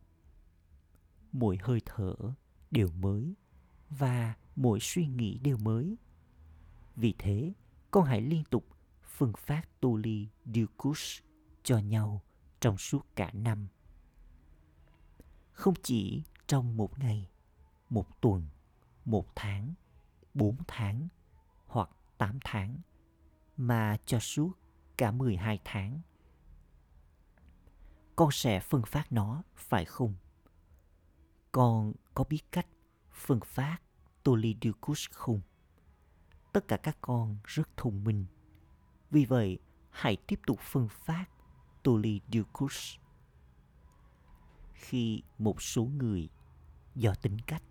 Mỗi 1.31 1.57
hơi 1.61 1.81
thở 1.85 2.15
đều 2.73 2.89
mới 2.91 3.33
và 3.89 4.33
mỗi 4.55 4.79
suy 4.81 5.07
nghĩ 5.07 5.37
đều 5.37 5.57
mới 5.57 5.97
vì 6.95 7.13
thế 7.17 7.53
con 7.91 8.05
hãy 8.05 8.21
liên 8.21 8.43
tục 8.43 8.67
phân 9.03 9.33
phát 9.37 9.79
tu 9.79 9.97
ly 9.97 10.27
Dukush 10.45 11.23
cho 11.63 11.77
nhau 11.77 12.21
trong 12.59 12.77
suốt 12.77 13.05
cả 13.15 13.31
năm. 13.33 13.67
Không 15.51 15.73
chỉ 15.83 16.23
trong 16.47 16.77
một 16.77 16.99
ngày, 16.99 17.29
một 17.89 18.21
tuần, 18.21 18.47
một 19.05 19.27
tháng, 19.35 19.73
bốn 20.33 20.55
tháng 20.67 21.07
hoặc 21.65 21.89
tám 22.17 22.39
tháng, 22.43 22.77
mà 23.57 23.97
cho 24.05 24.19
suốt 24.19 24.51
cả 24.97 25.11
12 25.11 25.59
tháng. 25.63 26.01
Con 28.15 28.31
sẽ 28.31 28.59
phân 28.59 28.81
phát 28.85 29.11
nó, 29.11 29.43
phải 29.55 29.85
không? 29.85 30.15
Con 31.53 31.93
có 32.13 32.23
biết 32.23 32.41
cách 32.51 32.67
phân 33.11 33.39
phát 33.39 33.77
Tolidicus 34.23 35.09
không? 35.11 35.41
Tất 36.53 36.67
cả 36.67 36.77
các 36.77 36.97
con 37.01 37.37
rất 37.43 37.77
thông 37.77 38.03
minh. 38.03 38.25
Vì 39.11 39.25
vậy, 39.25 39.59
hãy 39.89 40.17
tiếp 40.27 40.39
tục 40.47 40.59
phân 40.59 40.87
phát 40.89 41.25
Tolidicus. 41.83 42.95
Khi 44.73 45.23
một 45.37 45.61
số 45.61 45.85
người 45.85 46.29
do 46.95 47.13
tính 47.21 47.37
cách, 47.47 47.63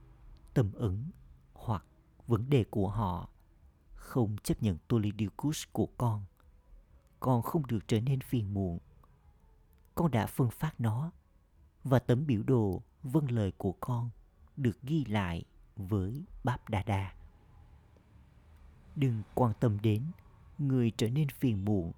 tâm 0.54 0.72
ứng 0.72 1.10
hoặc 1.52 1.84
vấn 2.26 2.50
đề 2.50 2.64
của 2.64 2.88
họ 2.88 3.28
không 3.94 4.36
chấp 4.38 4.62
nhận 4.62 4.78
Tolidicus 4.88 5.64
của 5.72 5.86
con, 5.98 6.24
con 7.20 7.42
không 7.42 7.66
được 7.66 7.88
trở 7.88 8.00
nên 8.00 8.20
phiền 8.20 8.54
muộn. 8.54 8.78
Con 9.94 10.10
đã 10.10 10.26
phân 10.26 10.50
phát 10.50 10.80
nó 10.80 11.10
và 11.84 11.98
tấm 11.98 12.26
biểu 12.26 12.42
đồ 12.42 12.82
vâng 13.02 13.30
lời 13.30 13.52
của 13.56 13.72
con 13.80 14.10
được 14.56 14.82
ghi 14.82 15.04
lại 15.04 15.44
với 15.76 16.24
Báp 16.44 16.68
Đa 16.68 16.82
Đa. 16.82 17.14
Đừng 18.96 19.22
quan 19.34 19.52
tâm 19.60 19.78
đến 19.82 20.02
người 20.58 20.92
trở 20.96 21.08
nên 21.08 21.28
phiền 21.28 21.64
muộn 21.64 21.92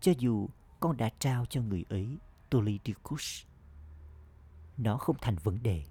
cho 0.00 0.12
dù 0.18 0.48
con 0.80 0.96
đã 0.96 1.10
trao 1.18 1.46
cho 1.46 1.62
người 1.62 1.84
ấy 1.88 2.18
Tolidicus. 2.50 3.44
Nó 4.76 4.96
không 4.96 5.16
thành 5.20 5.36
vấn 5.36 5.62
đề. 5.62 5.84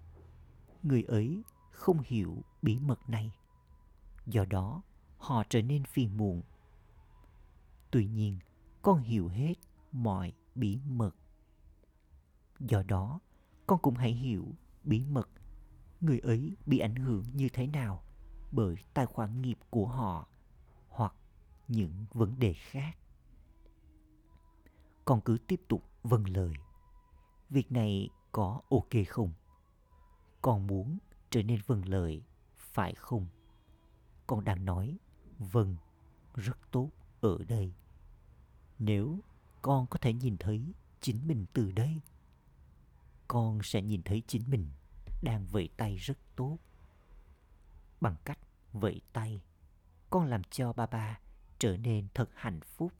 Người 0.83 1.03
ấy 1.03 1.43
không 1.71 1.99
hiểu 2.05 2.43
bí 2.61 2.79
mật 2.79 3.09
này. 3.09 3.31
Do 4.25 4.45
đó, 4.45 4.81
họ 5.17 5.43
trở 5.49 5.61
nên 5.61 5.83
phiền 5.83 6.17
muộn. 6.17 6.41
Tuy 7.91 8.07
nhiên, 8.07 8.39
con 8.81 9.01
hiểu 9.01 9.27
hết 9.27 9.53
mọi 9.91 10.33
bí 10.55 10.79
mật. 10.87 11.15
Do 12.59 12.83
đó, 12.83 13.19
con 13.69 13.79
cũng 13.79 13.95
hãy 13.95 14.11
hiểu 14.11 14.47
bí 14.83 15.05
mật 15.05 15.29
người 16.01 16.19
ấy 16.19 16.57
bị 16.65 16.79
ảnh 16.79 16.95
hưởng 16.95 17.23
như 17.33 17.49
thế 17.49 17.67
nào 17.67 18.03
bởi 18.51 18.75
tài 18.93 19.05
khoản 19.05 19.41
nghiệp 19.41 19.57
của 19.69 19.87
họ 19.87 20.27
hoặc 20.89 21.13
những 21.67 22.05
vấn 22.13 22.39
đề 22.39 22.53
khác. 22.53 22.97
Con 25.05 25.21
cứ 25.21 25.37
tiếp 25.47 25.61
tục 25.67 25.83
vâng 26.03 26.23
lời. 26.29 26.53
Việc 27.49 27.71
này 27.71 28.09
có 28.31 28.61
ok 28.69 29.07
không? 29.07 29.33
Con 30.41 30.67
muốn 30.67 30.97
trở 31.29 31.43
nên 31.43 31.59
vâng 31.65 31.85
lời, 31.85 32.23
phải 32.55 32.95
không? 32.95 33.27
Con 34.27 34.43
đang 34.43 34.65
nói 34.65 34.97
vâng 35.39 35.75
rất 36.35 36.57
tốt, 36.71 36.89
ở 37.21 37.37
đây. 37.47 37.73
Nếu 38.79 39.19
con 39.61 39.87
có 39.87 39.99
thể 40.01 40.13
nhìn 40.13 40.37
thấy 40.37 40.73
chính 41.01 41.27
mình 41.27 41.45
từ 41.53 41.71
đây 41.71 42.01
con 43.29 43.59
sẽ 43.63 43.81
nhìn 43.81 44.01
thấy 44.03 44.23
chính 44.27 44.43
mình 44.49 44.69
đang 45.21 45.45
vẫy 45.45 45.69
tay 45.77 45.95
rất 45.95 46.17
tốt. 46.35 46.57
Bằng 48.01 48.15
cách 48.25 48.39
vẫy 48.73 49.01
tay, 49.13 49.41
con 50.09 50.25
làm 50.25 50.43
cho 50.43 50.73
ba 50.73 50.85
ba 50.85 51.19
trở 51.59 51.77
nên 51.77 52.07
thật 52.13 52.29
hạnh 52.35 52.59
phúc. 52.61 52.93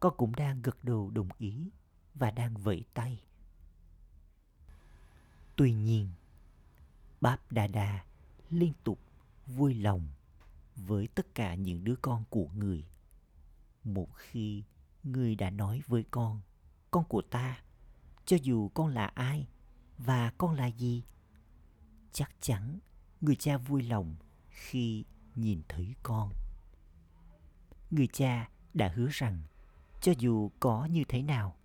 Con 0.00 0.14
cũng 0.16 0.36
đang 0.36 0.62
gật 0.62 0.84
đầu 0.84 1.10
đồng 1.10 1.28
ý 1.38 1.70
và 2.14 2.30
đang 2.30 2.56
vẫy 2.56 2.84
tay. 2.94 3.22
Tuy 5.56 5.72
nhiên 5.72 6.08
báp 7.20 7.52
đa 7.52 7.66
đa 7.66 8.04
liên 8.50 8.72
tục 8.84 8.98
vui 9.46 9.74
lòng 9.74 10.08
với 10.76 11.08
tất 11.14 11.34
cả 11.34 11.54
những 11.54 11.84
đứa 11.84 11.96
con 12.02 12.24
của 12.30 12.46
người. 12.56 12.84
Một 13.84 14.08
khi 14.14 14.62
người 15.02 15.34
đã 15.34 15.50
nói 15.50 15.82
với 15.86 16.04
con 16.10 16.40
con 16.90 17.04
của 17.04 17.22
ta 17.22 17.62
cho 18.30 18.36
dù 18.42 18.68
con 18.68 18.88
là 18.88 19.06
ai 19.06 19.48
và 19.98 20.32
con 20.38 20.54
là 20.54 20.66
gì, 20.66 21.04
chắc 22.12 22.30
chắn 22.40 22.78
người 23.20 23.36
cha 23.36 23.58
vui 23.58 23.82
lòng 23.82 24.16
khi 24.48 25.04
nhìn 25.34 25.62
thấy 25.68 25.94
con. 26.02 26.32
Người 27.90 28.06
cha 28.06 28.50
đã 28.74 28.92
hứa 28.94 29.08
rằng 29.10 29.42
cho 30.00 30.12
dù 30.18 30.50
có 30.60 30.84
như 30.84 31.04
thế 31.08 31.22
nào, 31.22 31.56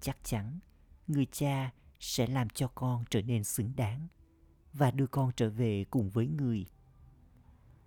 chắc 0.00 0.16
chắn 0.22 0.58
người 1.06 1.26
cha 1.32 1.72
sẽ 2.00 2.26
làm 2.26 2.48
cho 2.48 2.68
con 2.68 3.04
trở 3.10 3.22
nên 3.22 3.44
xứng 3.44 3.72
đáng 3.76 4.08
và 4.72 4.90
đưa 4.90 5.06
con 5.06 5.30
trở 5.36 5.50
về 5.50 5.84
cùng 5.90 6.10
với 6.10 6.26
người. 6.26 6.66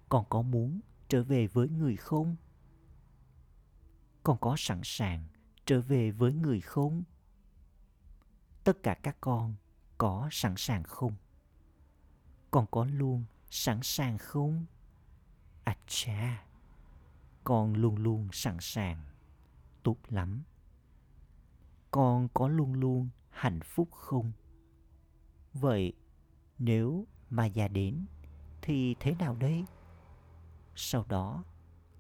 Con 0.09 0.25
có 0.29 0.41
muốn 0.41 0.79
trở 1.07 1.23
về 1.23 1.47
với 1.47 1.69
người 1.69 1.95
không? 1.95 2.35
Con 4.23 4.37
có 4.41 4.55
sẵn 4.57 4.81
sàng 4.83 5.27
trở 5.65 5.81
về 5.81 6.11
với 6.11 6.33
người 6.33 6.61
không? 6.61 7.03
Tất 8.63 8.83
cả 8.83 8.93
các 9.03 9.17
con 9.21 9.55
có 9.97 10.29
sẵn 10.31 10.53
sàng 10.57 10.83
không? 10.83 11.13
Con 12.51 12.65
có 12.71 12.85
luôn 12.85 13.23
sẵn 13.49 13.79
sàng 13.83 14.17
không? 14.17 14.65
À 15.63 15.77
cha 15.87 16.45
con 17.43 17.73
luôn 17.73 17.95
luôn 17.95 18.29
sẵn 18.31 18.57
sàng. 18.59 19.03
Tốt 19.83 19.97
lắm. 20.09 20.43
Con 21.91 22.27
có 22.33 22.47
luôn 22.47 22.73
luôn 22.73 23.09
hạnh 23.29 23.59
phúc 23.63 23.91
không? 23.91 24.31
Vậy 25.53 25.93
nếu 26.59 27.07
mà 27.29 27.45
già 27.45 27.67
đến 27.67 28.05
thì 28.61 28.95
thế 28.99 29.15
nào 29.19 29.35
đây? 29.35 29.65
Sau 30.75 31.05
đó 31.09 31.43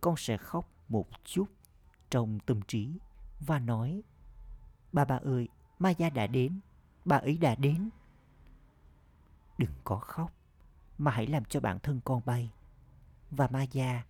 con 0.01 0.17
sẽ 0.17 0.37
khóc 0.37 0.69
một 0.89 1.07
chút 1.23 1.45
trong 2.09 2.39
tâm 2.39 2.61
trí 2.67 2.99
và 3.39 3.59
nói 3.59 4.03
Ba 4.91 5.05
ba 5.05 5.15
ơi, 5.15 5.47
Maya 5.79 6.09
đã 6.09 6.27
đến, 6.27 6.59
bà 7.05 7.17
ấy 7.17 7.37
đã 7.37 7.55
đến. 7.55 7.89
Đừng 9.57 9.73
có 9.83 9.95
khóc, 9.95 10.33
mà 10.97 11.11
hãy 11.11 11.27
làm 11.27 11.45
cho 11.45 11.59
bản 11.59 11.79
thân 11.79 11.99
con 12.05 12.21
bay. 12.25 12.51
Và 13.31 13.47
Maya 13.47 14.05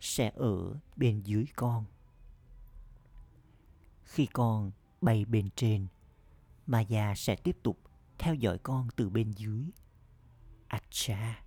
sẽ 0.00 0.32
ở 0.34 0.74
bên 0.96 1.20
dưới 1.20 1.46
con. 1.56 1.84
Khi 4.04 4.26
con 4.26 4.70
bay 5.00 5.24
bên 5.24 5.48
trên, 5.56 5.86
Maya 6.66 7.14
sẽ 7.14 7.36
tiếp 7.36 7.56
tục 7.62 7.78
theo 8.18 8.34
dõi 8.34 8.58
con 8.58 8.88
từ 8.96 9.10
bên 9.10 9.30
dưới. 9.30 9.64
À 10.68 10.80
cha, 10.90 11.44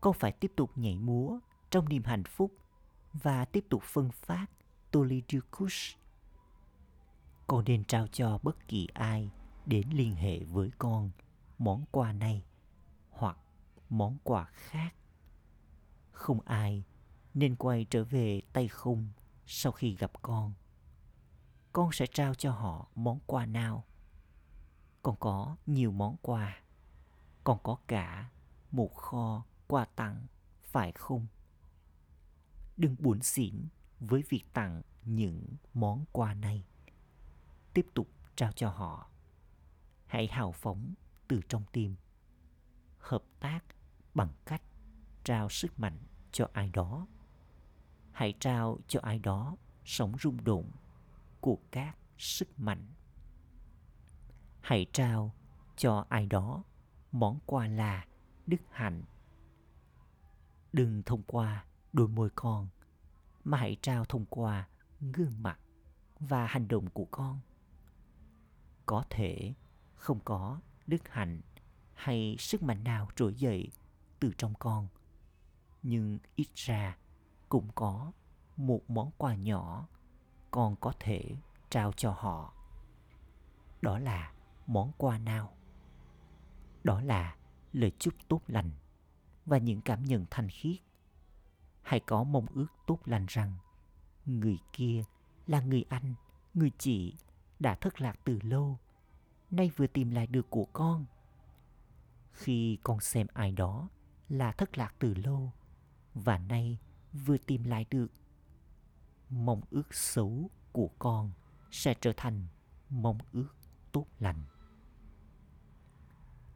con 0.00 0.14
phải 0.14 0.32
tiếp 0.32 0.52
tục 0.56 0.78
nhảy 0.78 0.98
múa 0.98 1.38
trong 1.70 1.88
niềm 1.88 2.04
hạnh 2.04 2.24
phúc 2.24 2.52
và 3.12 3.44
tiếp 3.44 3.64
tục 3.68 3.82
phân 3.82 4.10
phát 4.10 4.46
Tolidukus. 4.90 5.94
Con 7.48 7.64
nên 7.64 7.84
trao 7.84 8.06
cho 8.06 8.38
bất 8.42 8.68
kỳ 8.68 8.88
ai 8.94 9.30
đến 9.66 9.88
liên 9.90 10.14
hệ 10.14 10.44
với 10.44 10.70
con 10.78 11.10
món 11.58 11.84
quà 11.90 12.12
này 12.12 12.44
hoặc 13.10 13.38
món 13.88 14.18
quà 14.22 14.44
khác. 14.44 14.94
Không 16.10 16.40
ai 16.40 16.84
nên 17.34 17.56
quay 17.56 17.86
trở 17.90 18.04
về 18.04 18.42
tay 18.52 18.68
không 18.68 19.08
sau 19.46 19.72
khi 19.72 19.96
gặp 19.96 20.22
con. 20.22 20.52
Con 21.72 21.92
sẽ 21.92 22.06
trao 22.06 22.34
cho 22.34 22.52
họ 22.52 22.88
món 22.94 23.20
quà 23.26 23.46
nào? 23.46 23.84
Con 25.02 25.16
có 25.20 25.56
nhiều 25.66 25.92
món 25.92 26.16
quà. 26.22 26.62
con 27.44 27.58
có 27.62 27.76
cả 27.86 28.30
một 28.70 28.94
kho 28.94 29.44
quà 29.68 29.84
tặng, 29.84 30.26
phải 30.62 30.92
không? 30.92 31.26
Đừng 32.76 32.96
buồn 32.98 33.22
xỉn 33.22 33.68
với 34.00 34.22
việc 34.28 34.44
tặng 34.52 34.82
những 35.04 35.46
món 35.74 36.04
quà 36.12 36.34
này. 36.34 36.67
Tiếp 37.78 37.86
tục 37.94 38.08
trao 38.36 38.52
cho 38.52 38.70
họ. 38.70 39.08
Hãy 40.06 40.26
hào 40.26 40.52
phóng 40.52 40.94
từ 41.28 41.40
trong 41.48 41.62
tim. 41.72 41.96
Hợp 42.98 43.22
tác 43.40 43.60
bằng 44.14 44.28
cách 44.44 44.62
trao 45.24 45.48
sức 45.48 45.80
mạnh 45.80 45.98
cho 46.32 46.48
ai 46.52 46.70
đó. 46.70 47.06
Hãy 48.12 48.34
trao 48.40 48.78
cho 48.88 49.00
ai 49.02 49.18
đó 49.18 49.56
sống 49.84 50.16
rung 50.20 50.44
động 50.44 50.70
của 51.40 51.58
các 51.70 51.96
sức 52.18 52.60
mạnh. 52.60 52.86
Hãy 54.60 54.86
trao 54.92 55.34
cho 55.76 56.06
ai 56.08 56.26
đó 56.26 56.64
món 57.12 57.38
quà 57.46 57.66
là 57.66 58.06
đức 58.46 58.60
hạnh. 58.70 59.02
Đừng 60.72 61.02
thông 61.02 61.22
qua 61.22 61.64
đôi 61.92 62.08
môi 62.08 62.30
con, 62.34 62.68
mà 63.44 63.58
hãy 63.58 63.76
trao 63.82 64.04
thông 64.04 64.24
qua 64.26 64.68
gương 65.00 65.42
mặt 65.42 65.58
và 66.20 66.46
hành 66.46 66.68
động 66.68 66.90
của 66.90 67.04
con 67.10 67.40
có 68.88 69.04
thể 69.10 69.54
không 69.94 70.20
có 70.24 70.60
đức 70.86 71.08
hạnh 71.08 71.40
hay 71.94 72.36
sức 72.38 72.62
mạnh 72.62 72.84
nào 72.84 73.08
trỗi 73.16 73.34
dậy 73.34 73.70
từ 74.20 74.32
trong 74.38 74.54
con. 74.58 74.88
Nhưng 75.82 76.18
ít 76.36 76.48
ra 76.54 76.96
cũng 77.48 77.68
có 77.74 78.12
một 78.56 78.90
món 78.90 79.10
quà 79.16 79.34
nhỏ 79.34 79.88
con 80.50 80.76
có 80.76 80.92
thể 81.00 81.36
trao 81.70 81.92
cho 81.92 82.10
họ. 82.10 82.54
Đó 83.82 83.98
là 83.98 84.32
món 84.66 84.92
quà 84.98 85.18
nào? 85.18 85.56
Đó 86.84 87.00
là 87.00 87.36
lời 87.72 87.92
chúc 87.98 88.14
tốt 88.28 88.40
lành 88.46 88.70
và 89.46 89.58
những 89.58 89.80
cảm 89.80 90.04
nhận 90.04 90.26
thanh 90.30 90.48
khiết. 90.48 90.76
Hãy 91.82 92.00
có 92.00 92.24
mong 92.24 92.46
ước 92.54 92.68
tốt 92.86 92.98
lành 93.04 93.26
rằng 93.28 93.54
người 94.26 94.58
kia 94.72 95.04
là 95.46 95.60
người 95.60 95.84
anh, 95.88 96.14
người 96.54 96.70
chị 96.78 97.16
đã 97.58 97.74
thất 97.74 98.00
lạc 98.00 98.18
từ 98.24 98.38
lâu, 98.42 98.78
nay 99.50 99.70
vừa 99.76 99.86
tìm 99.86 100.10
lại 100.10 100.26
được 100.26 100.50
của 100.50 100.64
con. 100.64 101.06
Khi 102.32 102.78
con 102.82 103.00
xem 103.00 103.26
ai 103.32 103.52
đó 103.52 103.88
là 104.28 104.52
thất 104.52 104.78
lạc 104.78 104.94
từ 104.98 105.14
lâu 105.14 105.52
và 106.14 106.38
nay 106.38 106.78
vừa 107.12 107.38
tìm 107.38 107.64
lại 107.64 107.86
được, 107.90 108.12
mong 109.30 109.60
ước 109.70 109.94
xấu 109.94 110.50
của 110.72 110.90
con 110.98 111.32
sẽ 111.70 111.94
trở 112.00 112.12
thành 112.16 112.46
mong 112.90 113.18
ước 113.32 113.54
tốt 113.92 114.06
lành. 114.18 114.42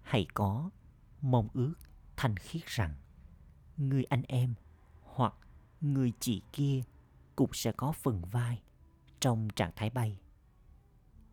Hãy 0.03 0.27
có 0.35 0.71
mong 1.21 1.49
ước 1.55 1.75
thanh 2.17 2.37
khiết 2.37 2.67
rằng 2.67 2.95
người 3.77 4.05
anh 4.05 4.23
em 4.23 4.55
hoặc 5.03 5.35
người 5.81 6.13
chị 6.21 6.43
kia 6.53 6.83
cũng 7.37 7.51
sẽ 7.53 7.73
có 7.73 7.93
phần 7.93 8.23
vai 8.25 8.63
trong 9.21 9.49
trạng 9.57 9.73
thái 9.77 9.91
bay. 9.91 10.19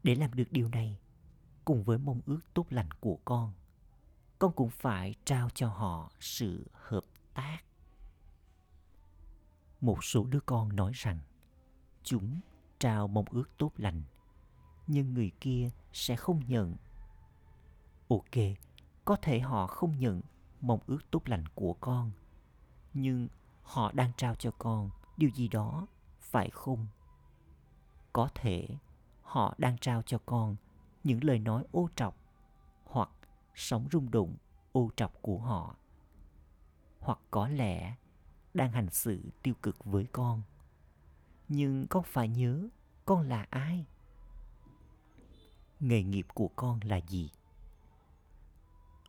Để 0.03 0.15
làm 0.15 0.33
được 0.33 0.51
điều 0.51 0.69
này, 0.69 0.99
cùng 1.65 1.83
với 1.83 1.97
mong 1.97 2.21
ước 2.25 2.39
tốt 2.53 2.65
lành 2.69 2.91
của 2.91 3.19
con, 3.25 3.53
con 4.39 4.51
cũng 4.51 4.69
phải 4.69 5.15
trao 5.25 5.49
cho 5.49 5.69
họ 5.69 6.11
sự 6.19 6.67
hợp 6.73 7.05
tác. 7.33 7.59
Một 9.81 10.03
số 10.03 10.25
đứa 10.25 10.39
con 10.39 10.75
nói 10.75 10.91
rằng 10.95 11.19
chúng 12.03 12.39
trao 12.79 13.07
mong 13.07 13.25
ước 13.29 13.49
tốt 13.57 13.71
lành, 13.77 14.01
nhưng 14.87 15.13
người 15.13 15.31
kia 15.41 15.69
sẽ 15.93 16.15
không 16.15 16.41
nhận. 16.47 16.75
Ok, 18.07 18.35
có 19.05 19.15
thể 19.15 19.39
họ 19.39 19.67
không 19.67 19.99
nhận 19.99 20.21
mong 20.61 20.79
ước 20.87 21.11
tốt 21.11 21.21
lành 21.25 21.43
của 21.55 21.73
con, 21.73 22.11
nhưng 22.93 23.27
họ 23.61 23.91
đang 23.91 24.11
trao 24.17 24.35
cho 24.35 24.51
con 24.51 24.89
điều 25.17 25.29
gì 25.29 25.47
đó 25.47 25.87
phải 26.19 26.49
không 26.49 26.87
có 28.13 28.29
thể 28.35 28.67
họ 29.29 29.55
đang 29.57 29.77
trao 29.77 30.01
cho 30.01 30.17
con 30.25 30.55
những 31.03 31.23
lời 31.23 31.39
nói 31.39 31.63
ô 31.71 31.89
trọc 31.95 32.15
hoặc 32.83 33.09
sống 33.55 33.87
rung 33.91 34.11
động 34.11 34.35
ô 34.71 34.89
trọc 34.95 35.21
của 35.21 35.37
họ. 35.37 35.75
Hoặc 36.99 37.19
có 37.31 37.47
lẽ 37.47 37.95
đang 38.53 38.71
hành 38.71 38.89
xử 38.89 39.21
tiêu 39.43 39.53
cực 39.63 39.85
với 39.85 40.05
con. 40.11 40.41
Nhưng 41.47 41.87
con 41.87 42.03
phải 42.03 42.27
nhớ 42.27 42.67
con 43.05 43.29
là 43.29 43.45
ai? 43.49 43.85
Nghề 45.79 46.03
nghiệp 46.03 46.25
của 46.33 46.49
con 46.55 46.79
là 46.83 46.97
gì? 46.97 47.29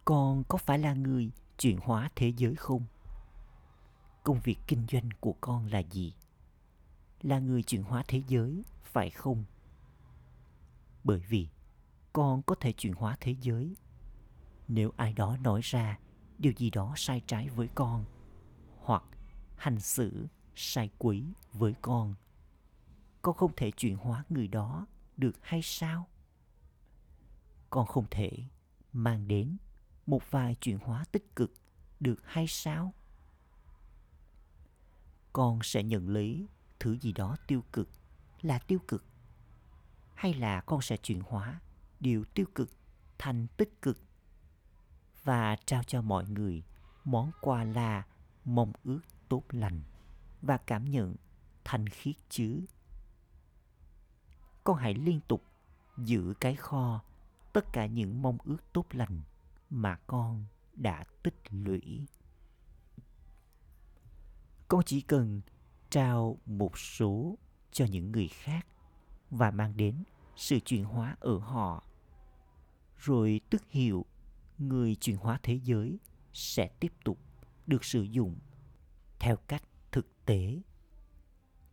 Con 0.05 0.45
có 0.49 0.59
phải 0.59 0.79
là 0.79 0.95
người 0.95 1.31
chuyển 1.59 1.79
hóa 1.83 2.11
thế 2.17 2.33
giới 2.37 2.55
không? 2.55 2.85
Công 4.25 4.41
việc 4.41 4.59
kinh 4.67 4.87
doanh 4.93 5.09
của 5.21 5.35
con 5.41 5.67
là 5.67 5.79
gì? 5.79 6.15
Là 7.23 7.39
người 7.39 7.63
chuyển 7.63 7.83
hóa 7.83 8.05
thế 8.09 8.23
giới 8.29 8.65
phải 8.83 9.11
không? 9.11 9.45
Bởi 11.05 11.21
vì 11.29 11.49
con 12.13 12.43
có 12.43 12.55
thể 12.55 12.73
chuyển 12.73 12.95
hóa 12.95 13.17
thế 13.21 13.37
giới. 13.41 13.77
Nếu 14.69 14.93
ai 14.97 15.13
đó 15.13 15.37
nói 15.37 15.61
ra 15.63 15.99
điều 16.39 16.53
gì 16.57 16.71
đó 16.71 16.93
sai 16.97 17.23
trái 17.27 17.49
với 17.49 17.69
con, 17.75 18.05
hoặc 18.79 19.03
hành 19.57 19.81
xử 19.81 20.27
sai 20.55 20.91
quấy 20.99 21.33
với 21.53 21.75
con 21.83 22.15
con 23.23 23.37
không 23.37 23.53
thể 23.57 23.71
chuyển 23.71 23.97
hóa 23.97 24.25
người 24.29 24.49
đó 24.49 24.87
được 25.17 25.37
hay 25.43 25.61
sao? 25.63 26.09
Con 27.71 27.87
không 27.87 28.07
thể 28.11 28.31
mang 28.93 29.29
đến 29.29 29.57
một 30.07 30.31
vài 30.31 30.55
chuyển 30.61 30.79
hóa 30.79 31.05
tích 31.13 31.37
cực 31.37 31.53
được 32.01 32.21
hay 32.25 32.47
sao? 32.49 32.95
Con 35.33 35.59
sẽ 35.63 35.83
nhận 35.83 36.09
lấy 36.09 36.47
thứ 36.81 36.99
gì 36.99 37.13
đó 37.13 37.37
tiêu 37.47 37.65
cực 37.73 37.89
là 38.43 38.59
tiêu 38.59 38.79
cực 38.89 39.05
hay 40.21 40.35
là 40.35 40.61
con 40.61 40.83
sẽ 40.83 40.97
chuyển 40.97 41.21
hóa, 41.21 41.61
điều 42.01 42.25
tiêu 42.35 42.47
cực 42.55 42.71
thành 43.19 43.47
tích 43.57 43.83
cực. 43.83 43.99
Và 45.25 45.57
trao 45.67 45.83
cho 45.83 46.03
mọi 46.03 46.25
người 46.29 46.63
món 47.05 47.31
quà 47.41 47.65
là 47.65 48.07
mong 48.45 48.73
ước 48.85 49.01
tốt 49.29 49.43
lành 49.51 49.83
và 50.43 50.57
cảm 50.57 50.91
nhận 50.91 51.17
thanh 51.65 51.89
khiết 51.89 52.15
chứ. 52.29 52.65
Con 54.65 54.77
hãy 54.77 54.95
liên 54.95 55.21
tục 55.29 55.45
giữ 55.97 56.35
cái 56.41 56.57
kho 56.57 57.03
tất 57.53 57.65
cả 57.73 57.87
những 57.87 58.23
mong 58.23 58.39
ước 58.45 58.73
tốt 58.73 58.87
lành 58.91 59.21
mà 59.71 59.97
con 60.07 60.45
đã 60.75 61.05
tích 61.23 61.43
lũy. 61.51 62.07
Con 64.69 64.85
chỉ 64.87 65.01
cần 65.01 65.41
trao 65.91 66.39
một 66.47 66.79
số 66.79 67.39
cho 67.73 67.85
những 67.85 68.13
người 68.13 68.29
khác 68.29 68.67
và 69.31 69.51
mang 69.51 69.77
đến 69.77 70.05
sự 70.37 70.61
chuyển 70.61 70.85
hóa 70.85 71.17
ở 71.21 71.39
họ. 71.39 71.85
Rồi 72.97 73.41
tức 73.51 73.63
hiệu, 73.71 74.07
người 74.59 74.95
chuyển 74.95 75.17
hóa 75.17 75.41
thế 75.43 75.61
giới 75.65 75.99
sẽ 76.33 76.69
tiếp 76.81 76.93
tục 77.05 77.19
được 77.67 77.85
sử 77.85 78.03
dụng 78.03 78.39
theo 79.19 79.37
cách 79.37 79.63
thực 79.93 80.25
tế. 80.25 80.63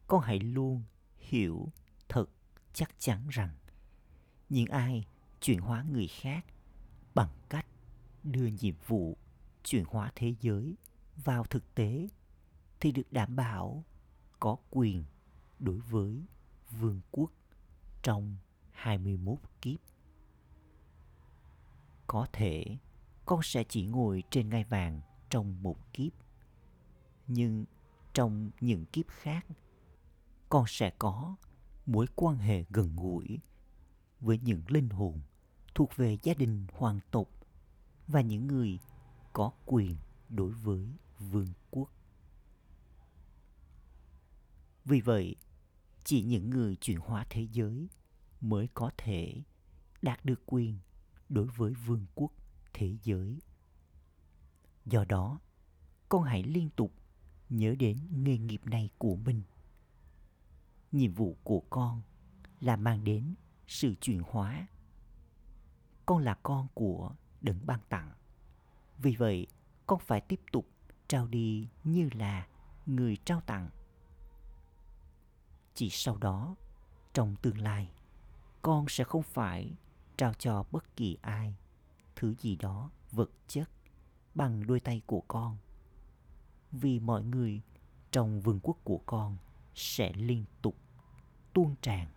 Con 0.08 0.22
hãy 0.22 0.40
luôn 0.40 0.84
hiểu 1.18 1.72
thật 2.10 2.26
chắc 2.74 2.96
chắn 3.00 3.28
rằng 3.30 3.56
những 4.50 4.68
ai 4.68 5.06
chuyển 5.42 5.60
hóa 5.60 5.84
người 5.92 6.08
khác 6.08 6.46
bằng 7.16 7.30
cách 7.50 7.68
đưa 8.24 8.48
nhiệm 8.48 8.76
vụ 8.88 9.18
chuyển 9.64 9.84
hóa 9.88 10.12
thế 10.16 10.36
giới 10.42 10.76
vào 11.16 11.44
thực 11.44 11.76
tế 11.76 12.08
thì 12.80 12.92
được 12.92 13.12
đảm 13.12 13.36
bảo 13.36 13.84
có 14.40 14.58
quyền 14.70 15.04
đối 15.60 15.80
với 15.80 16.26
vương 16.80 17.02
quốc 17.12 17.32
trong 18.04 18.36
21 18.72 19.38
kiếp. 19.62 19.80
Có 22.08 22.28
thể 22.34 22.78
con 23.26 23.40
sẽ 23.44 23.64
chỉ 23.64 23.86
ngồi 23.86 24.24
trên 24.30 24.50
ngai 24.50 24.64
vàng 24.64 25.02
trong 25.30 25.64
một 25.64 25.94
kiếp. 25.94 26.14
Nhưng 27.28 27.66
trong 28.14 28.52
những 28.62 28.86
kiếp 28.86 29.06
khác, 29.08 29.46
con 30.50 30.66
sẽ 30.68 30.92
có 31.00 31.36
mối 31.86 32.06
quan 32.16 32.38
hệ 32.38 32.64
gần 32.70 32.96
gũi 32.96 33.40
với 34.20 34.40
những 34.44 34.62
linh 34.68 34.90
hồn 34.90 35.20
thuộc 35.76 35.96
về 35.96 36.18
gia 36.24 36.34
đình 36.34 36.66
hoàng 36.74 37.00
tộc 37.12 37.28
và 38.08 38.22
những 38.22 38.48
người 38.48 38.80
có 39.34 39.52
quyền 39.66 39.96
đối 40.30 40.52
với 40.52 40.88
vương 41.20 41.48
quốc. 41.72 41.90
Vì 44.86 45.02
vậy, 45.02 45.36
chỉ 46.08 46.24
những 46.24 46.50
người 46.50 46.76
chuyển 46.76 47.00
hóa 47.00 47.26
thế 47.30 47.48
giới 47.52 47.90
mới 48.42 48.68
có 48.74 48.92
thể 48.98 49.42
đạt 50.02 50.26
được 50.26 50.42
quyền 50.46 50.80
đối 51.30 51.46
với 51.46 51.74
vương 51.74 52.06
quốc 52.16 52.32
thế 52.74 52.98
giới. 53.04 53.40
Do 54.86 55.06
đó, 55.06 55.40
con 56.10 56.24
hãy 56.24 56.44
liên 56.44 56.70
tục 56.70 56.94
nhớ 57.50 57.76
đến 57.80 57.98
nghề 58.12 58.38
nghiệp 58.38 58.62
này 58.66 58.90
của 58.98 59.16
mình. 59.16 59.42
Nhiệm 60.92 61.14
vụ 61.14 61.38
của 61.44 61.64
con 61.70 62.02
là 62.60 62.76
mang 62.76 63.04
đến 63.04 63.36
sự 63.68 63.96
chuyển 64.02 64.22
hóa. 64.28 64.68
Con 66.06 66.24
là 66.24 66.34
con 66.44 66.68
của 66.74 67.16
đấng 67.42 67.66
ban 67.66 67.80
tặng. 67.90 68.12
Vì 68.98 69.16
vậy, 69.16 69.48
con 69.88 70.00
phải 70.00 70.22
tiếp 70.22 70.40
tục 70.52 70.70
trao 71.08 71.28
đi 71.28 71.68
như 71.84 72.10
là 72.14 72.48
người 72.86 73.18
trao 73.26 73.42
tặng. 73.42 73.70
Chỉ 75.78 75.90
sau 75.90 76.18
đó, 76.18 76.56
trong 77.14 77.36
tương 77.36 77.58
lai, 77.58 77.92
con 78.62 78.86
sẽ 78.90 79.04
không 79.04 79.24
phải 79.24 79.74
trao 80.18 80.34
cho 80.34 80.64
bất 80.72 80.96
kỳ 80.96 81.18
ai 81.22 81.56
thứ 82.16 82.34
gì 82.40 82.56
đó 82.56 82.92
vật 83.12 83.30
chất 83.48 83.70
bằng 84.36 84.68
đôi 84.68 84.80
tay 84.80 85.02
của 85.06 85.22
con. 85.28 85.58
Vì 86.72 87.00
mọi 87.00 87.24
người 87.24 87.62
trong 88.12 88.42
vương 88.42 88.60
quốc 88.64 88.78
của 88.84 89.02
con 89.06 89.38
sẽ 89.76 90.14
liên 90.14 90.46
tục 90.62 90.76
tuôn 91.54 91.76
tràn. 91.82 92.08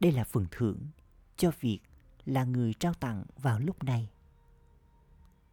Đây 0.00 0.12
là 0.12 0.24
phần 0.24 0.46
thưởng 0.50 0.88
cho 1.36 1.50
việc 1.60 1.80
là 2.24 2.44
người 2.44 2.74
trao 2.74 2.94
tặng 2.94 3.24
vào 3.36 3.58
lúc 3.58 3.84
này. 3.84 4.10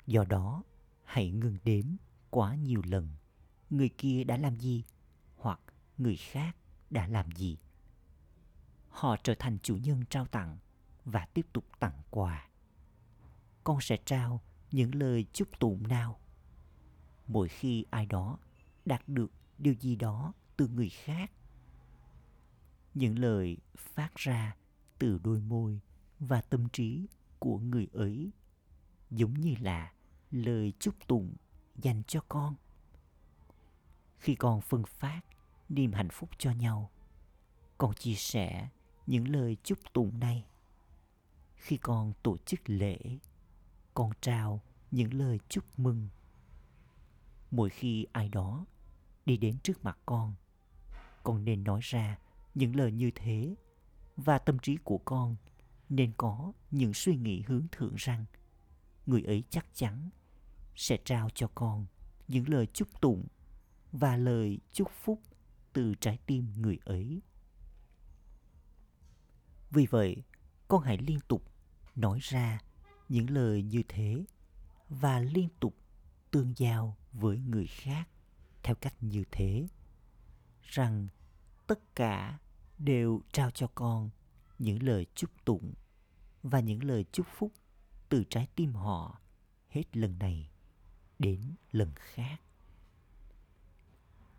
Do 0.08 0.24
đó 0.24 0.64
hãy 1.04 1.32
ngừng 1.32 1.58
đếm 1.64 1.86
quá 2.30 2.56
nhiều 2.56 2.82
lần 2.86 3.08
người 3.70 3.90
kia 3.90 4.24
đã 4.24 4.38
làm 4.38 4.60
gì 4.60 4.84
người 6.04 6.16
khác 6.18 6.56
đã 6.90 7.08
làm 7.08 7.32
gì? 7.32 7.58
Họ 8.90 9.16
trở 9.24 9.36
thành 9.40 9.58
chủ 9.64 9.78
nhân 9.78 10.04
trao 10.10 10.26
tặng 10.26 10.58
và 11.06 11.28
tiếp 11.34 11.46
tục 11.54 11.66
tặng 11.80 12.02
quà. 12.10 12.50
Con 13.64 13.82
sẽ 13.82 13.98
trao 14.06 14.42
những 14.72 14.96
lời 14.96 15.26
chúc 15.34 15.60
tụng 15.60 15.88
nào? 15.88 16.20
Mỗi 17.28 17.48
khi 17.48 17.86
ai 17.90 18.06
đó 18.06 18.38
đạt 18.86 19.10
được 19.10 19.32
điều 19.58 19.74
gì 19.74 19.96
đó 19.96 20.34
từ 20.58 20.68
người 20.68 20.90
khác, 20.90 21.32
những 22.94 23.20
lời 23.20 23.58
phát 23.78 24.16
ra 24.16 24.56
từ 25.00 25.20
đôi 25.24 25.40
môi 25.40 25.80
và 26.20 26.42
tâm 26.42 26.70
trí 26.70 27.08
của 27.40 27.60
người 27.60 27.88
ấy 27.94 28.32
giống 29.10 29.34
như 29.34 29.56
là 29.60 29.94
lời 30.32 30.74
chúc 30.80 31.08
tụng 31.08 31.36
dành 31.76 32.04
cho 32.08 32.22
con. 32.30 32.56
Khi 34.18 34.36
con 34.36 34.62
phân 34.62 34.84
phát 34.84 35.22
niềm 35.76 35.94
hạnh 35.94 36.10
phúc 36.12 36.30
cho 36.38 36.52
nhau. 36.52 36.92
Con 37.78 37.94
chia 37.94 38.16
sẻ 38.16 38.70
những 39.08 39.28
lời 39.28 39.58
chúc 39.64 39.80
tụng 39.94 40.20
này. 40.20 40.46
Khi 41.56 41.78
con 41.78 42.14
tổ 42.24 42.38
chức 42.38 42.60
lễ, 42.66 42.98
con 43.94 44.12
trao 44.22 44.62
những 44.92 45.14
lời 45.14 45.40
chúc 45.50 45.64
mừng. 45.78 46.10
Mỗi 47.52 47.70
khi 47.70 48.06
ai 48.12 48.30
đó 48.30 48.66
đi 49.26 49.38
đến 49.38 49.58
trước 49.64 49.84
mặt 49.84 49.98
con 50.06 50.36
con 51.24 51.46
nên 51.46 51.64
nói 51.64 51.80
ra 51.84 52.18
những 52.56 52.76
lời 52.76 52.92
như 52.92 53.12
thế 53.16 53.56
và 54.18 54.38
tâm 54.38 54.60
trí 54.60 54.78
của 54.84 54.98
con 54.98 55.36
nên 55.90 56.12
có 56.18 56.54
những 56.72 56.94
suy 56.94 57.16
nghĩ 57.16 57.42
hướng 57.42 57.68
thượng 57.72 57.94
rằng 57.98 58.26
người 59.06 59.22
ấy 59.22 59.44
chắc 59.50 59.66
chắn 59.74 60.10
sẽ 60.76 60.98
trao 61.06 61.30
cho 61.36 61.48
con 61.56 61.86
những 62.28 62.50
lời 62.50 62.68
chúc 62.74 63.02
tụng 63.02 63.28
và 63.92 64.18
lời 64.18 64.60
chúc 64.72 64.92
phúc 64.92 65.22
từ 65.74 65.94
trái 66.00 66.20
tim 66.26 66.54
người 66.56 66.80
ấy. 66.86 67.22
Vì 69.72 69.86
vậy, 69.86 70.24
con 70.68 70.84
hãy 70.84 70.98
liên 70.98 71.20
tục 71.28 71.52
nói 71.96 72.20
ra 72.22 72.60
những 73.10 73.30
lời 73.30 73.64
như 73.64 73.84
thế 73.88 74.26
và 74.90 75.20
liên 75.20 75.50
tục 75.60 75.76
tương 76.32 76.54
giao 76.58 76.98
với 77.12 77.40
người 77.40 77.68
khác 77.68 78.10
theo 78.64 78.76
cách 78.76 78.94
như 79.00 79.24
thế, 79.32 79.68
rằng 80.62 81.08
tất 81.68 81.96
cả 81.96 82.40
đều 82.78 83.22
trao 83.32 83.52
cho 83.52 83.68
con 83.76 84.10
những 84.60 84.84
lời 84.84 85.06
chúc 85.16 85.30
tụng 85.46 85.74
và 86.44 86.60
những 86.60 86.84
lời 86.84 87.06
chúc 87.12 87.28
phúc 87.38 87.52
từ 88.10 88.24
trái 88.30 88.48
tim 88.56 88.74
họ 88.74 89.22
hết 89.70 89.98
lần 89.98 90.20
này 90.20 90.52
đến 91.20 91.56
lần 91.72 91.92
khác. 91.96 92.42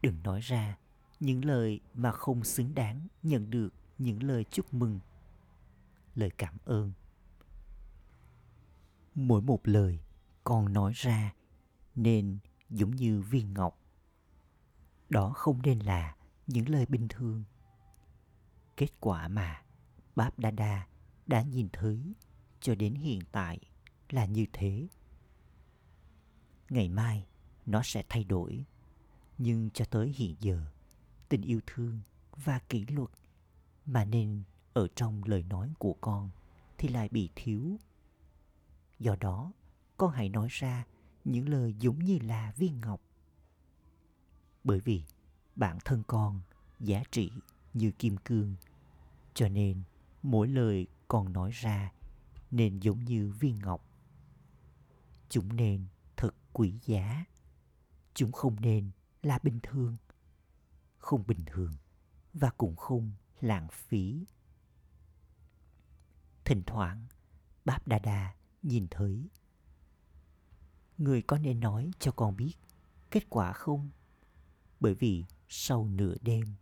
Đừng 0.03 0.23
nói 0.23 0.41
ra 0.41 0.79
những 1.23 1.45
lời 1.45 1.81
mà 1.95 2.13
không 2.13 2.45
xứng 2.45 2.75
đáng 2.75 3.07
nhận 3.23 3.51
được 3.51 3.69
những 3.99 4.23
lời 4.23 4.45
chúc 4.51 4.75
mừng 4.75 5.01
lời 6.15 6.31
cảm 6.39 6.57
ơn 6.65 6.93
mỗi 9.15 9.43
một 9.43 9.61
lời 9.65 10.01
con 10.45 10.73
nói 10.73 10.93
ra 10.95 11.35
nên 11.95 12.39
giống 12.71 12.91
như 12.91 13.21
viên 13.21 13.55
ngọc 13.55 13.79
đó 15.13 15.33
không 15.35 15.63
nên 15.63 15.79
là 15.79 16.17
những 16.47 16.69
lời 16.69 16.87
bình 16.87 17.09
thường. 17.09 17.45
Kết 18.77 19.01
quả 19.01 19.29
mà 19.29 19.63
Báp 20.17 20.39
Đa 20.39 20.51
Đa 20.51 20.87
đã 21.27 21.43
nhìn 21.43 21.69
thấy 21.73 22.15
cho 22.61 22.75
đến 22.75 22.95
hiện 22.95 23.21
tại 23.33 23.59
là 24.11 24.27
như 24.27 24.47
thế. 24.53 24.87
Ngày 26.71 26.89
mai 26.89 27.27
nó 27.67 27.81
sẽ 27.85 28.05
thay 28.09 28.25
đổi, 28.25 28.65
nhưng 29.39 29.71
cho 29.71 29.85
tới 29.85 30.15
hiện 30.17 30.37
giờ, 30.41 30.61
tình 31.33 31.43
yêu 31.43 31.61
thương 31.67 32.01
và 32.37 32.59
kỷ 32.59 32.87
luật 32.87 33.11
mà 33.87 34.05
nên 34.05 34.43
ở 34.73 34.89
trong 34.95 35.25
lời 35.25 35.43
nói 35.43 35.73
của 35.79 35.95
con 36.01 36.31
thì 36.79 36.89
lại 36.89 37.09
bị 37.09 37.31
thiếu. 37.37 37.77
Do 38.99 39.17
đó, 39.21 39.53
con 39.97 40.11
hãy 40.11 40.29
nói 40.29 40.49
ra 40.51 40.85
những 41.25 41.49
lời 41.49 41.75
giống 41.79 41.99
như 41.99 42.19
là 42.23 42.53
viên 42.57 42.81
ngọc. 42.81 43.01
Bởi 44.65 44.81
vì 44.81 45.03
bản 45.57 45.79
thân 45.85 46.03
con 46.07 46.41
giá 46.81 47.03
trị 47.11 47.31
như 47.75 47.91
kim 47.91 48.17
cương, 48.17 48.55
cho 49.35 49.49
nên 49.49 49.83
mỗi 50.23 50.49
lời 50.49 50.87
con 51.09 51.33
nói 51.33 51.51
ra 51.51 51.93
nên 52.51 52.79
giống 52.81 53.05
như 53.05 53.33
viên 53.41 53.59
ngọc. 53.59 53.85
Chúng 55.29 55.57
nên 55.57 55.87
thật 56.17 56.35
quý 56.53 56.75
giá. 56.87 57.25
Chúng 58.15 58.33
không 58.33 58.57
nên 58.61 58.91
là 59.23 59.39
bình 59.43 59.59
thường. 59.63 59.97
Không 61.03 61.27
bình 61.27 61.45
thường 61.47 61.73
và 62.35 62.51
cũng 62.51 62.77
không 62.77 63.13
lãng 63.41 63.69
phí. 63.69 64.27
Thỉnh 66.45 66.63
thoảng, 66.67 67.07
Báp 67.65 67.89
Đa 67.89 67.99
Đa 67.99 68.35
nhìn 68.63 68.87
thấy. 68.91 69.29
Người 70.99 71.23
có 71.23 71.39
nên 71.39 71.61
nói 71.61 71.91
cho 71.99 72.13
con 72.13 72.37
biết 72.37 72.55
kết 73.11 73.31
quả 73.31 73.53
không? 73.53 73.91
Bởi 74.81 74.95
vì 74.95 75.25
sau 75.49 75.89
nửa 75.89 76.15
đêm, 76.21 76.55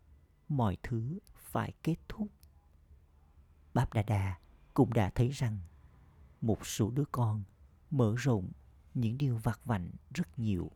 mọi 0.49 0.77
thứ 0.83 1.19
phải 1.35 1.73
kết 1.83 1.97
thúc. 2.09 2.29
Báp 3.75 3.93
Đa 3.93 4.03
Đa 4.03 4.39
cũng 4.75 4.93
đã 4.93 5.11
thấy 5.15 5.29
rằng 5.29 5.59
một 6.41 6.67
số 6.67 6.91
đứa 6.91 7.05
con 7.13 7.43
mở 7.91 8.15
rộng 8.19 8.53
những 8.95 9.19
điều 9.19 9.39
vặt 9.39 9.61
vảnh 9.65 9.91
rất 10.15 10.39
nhiều. 10.39 10.71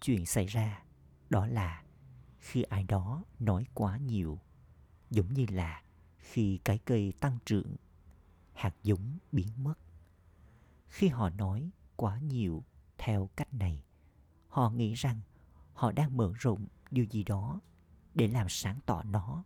Chuyện 0.00 0.26
xảy 0.26 0.46
ra 0.46 0.84
đó 1.30 1.46
là 1.46 1.82
khi 2.42 2.62
ai 2.62 2.84
đó 2.84 3.24
nói 3.38 3.66
quá 3.74 3.96
nhiều, 3.96 4.38
giống 5.10 5.34
như 5.34 5.46
là 5.48 5.82
khi 6.18 6.58
cái 6.64 6.78
cây 6.78 7.12
tăng 7.20 7.38
trưởng, 7.46 7.76
hạt 8.52 8.74
giống 8.82 9.18
biến 9.32 9.48
mất. 9.56 9.74
Khi 10.88 11.08
họ 11.08 11.30
nói 11.30 11.70
quá 11.96 12.18
nhiều 12.18 12.64
theo 12.98 13.30
cách 13.36 13.54
này, 13.54 13.82
họ 14.48 14.70
nghĩ 14.70 14.94
rằng 14.94 15.20
họ 15.74 15.92
đang 15.92 16.16
mở 16.16 16.32
rộng 16.38 16.66
điều 16.90 17.04
gì 17.04 17.24
đó 17.24 17.60
để 18.14 18.28
làm 18.28 18.46
sáng 18.48 18.78
tỏ 18.86 19.02
nó, 19.02 19.44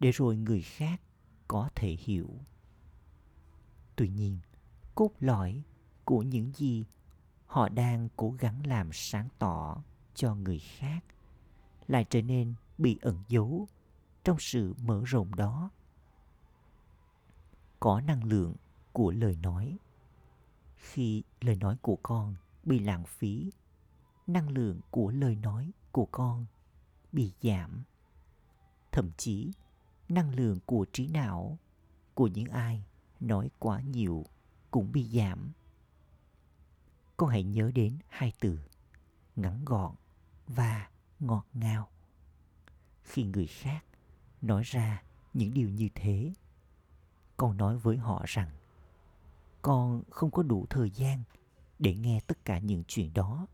để 0.00 0.10
rồi 0.10 0.36
người 0.36 0.62
khác 0.62 1.00
có 1.48 1.70
thể 1.74 1.96
hiểu. 2.00 2.40
Tuy 3.96 4.08
nhiên, 4.08 4.38
cốt 4.94 5.10
lõi 5.20 5.62
của 6.04 6.22
những 6.22 6.52
gì 6.52 6.84
họ 7.46 7.68
đang 7.68 8.08
cố 8.16 8.30
gắng 8.30 8.66
làm 8.66 8.90
sáng 8.92 9.28
tỏ 9.38 9.82
cho 10.14 10.34
người 10.34 10.58
khác 10.58 11.04
lại 11.90 12.04
trở 12.10 12.22
nên 12.22 12.54
bị 12.78 12.98
ẩn 13.02 13.18
giấu 13.28 13.68
trong 14.24 14.36
sự 14.38 14.74
mở 14.82 15.02
rộng 15.04 15.34
đó. 15.34 15.70
Có 17.80 18.00
năng 18.00 18.24
lượng 18.24 18.54
của 18.92 19.10
lời 19.10 19.38
nói. 19.42 19.78
Khi 20.76 21.22
lời 21.40 21.56
nói 21.56 21.76
của 21.82 21.96
con 22.02 22.34
bị 22.64 22.78
lãng 22.78 23.04
phí, 23.04 23.50
năng 24.26 24.48
lượng 24.48 24.80
của 24.90 25.10
lời 25.10 25.36
nói 25.36 25.72
của 25.92 26.06
con 26.06 26.46
bị 27.12 27.32
giảm. 27.42 27.82
Thậm 28.92 29.10
chí, 29.16 29.52
năng 30.08 30.34
lượng 30.34 30.58
của 30.66 30.86
trí 30.92 31.08
não 31.08 31.58
của 32.14 32.26
những 32.26 32.48
ai 32.48 32.84
nói 33.20 33.50
quá 33.58 33.80
nhiều 33.80 34.26
cũng 34.70 34.92
bị 34.92 35.04
giảm. 35.04 35.52
Con 37.16 37.30
hãy 37.30 37.42
nhớ 37.42 37.70
đến 37.74 37.98
hai 38.08 38.32
từ 38.40 38.58
ngắn 39.36 39.64
gọn 39.64 39.94
và 40.46 40.90
ngọt 41.20 41.46
ngào. 41.54 41.88
Khi 43.02 43.24
người 43.24 43.46
khác 43.46 43.84
nói 44.42 44.62
ra 44.62 45.02
những 45.34 45.54
điều 45.54 45.68
như 45.68 45.88
thế, 45.94 46.32
con 47.36 47.56
nói 47.56 47.78
với 47.78 47.96
họ 47.96 48.24
rằng, 48.26 48.50
con 49.62 50.02
không 50.10 50.30
có 50.30 50.42
đủ 50.42 50.66
thời 50.70 50.90
gian 50.90 51.22
để 51.78 51.94
nghe 51.94 52.20
tất 52.26 52.44
cả 52.44 52.58
những 52.58 52.84
chuyện 52.88 53.14
đó. 53.14 53.46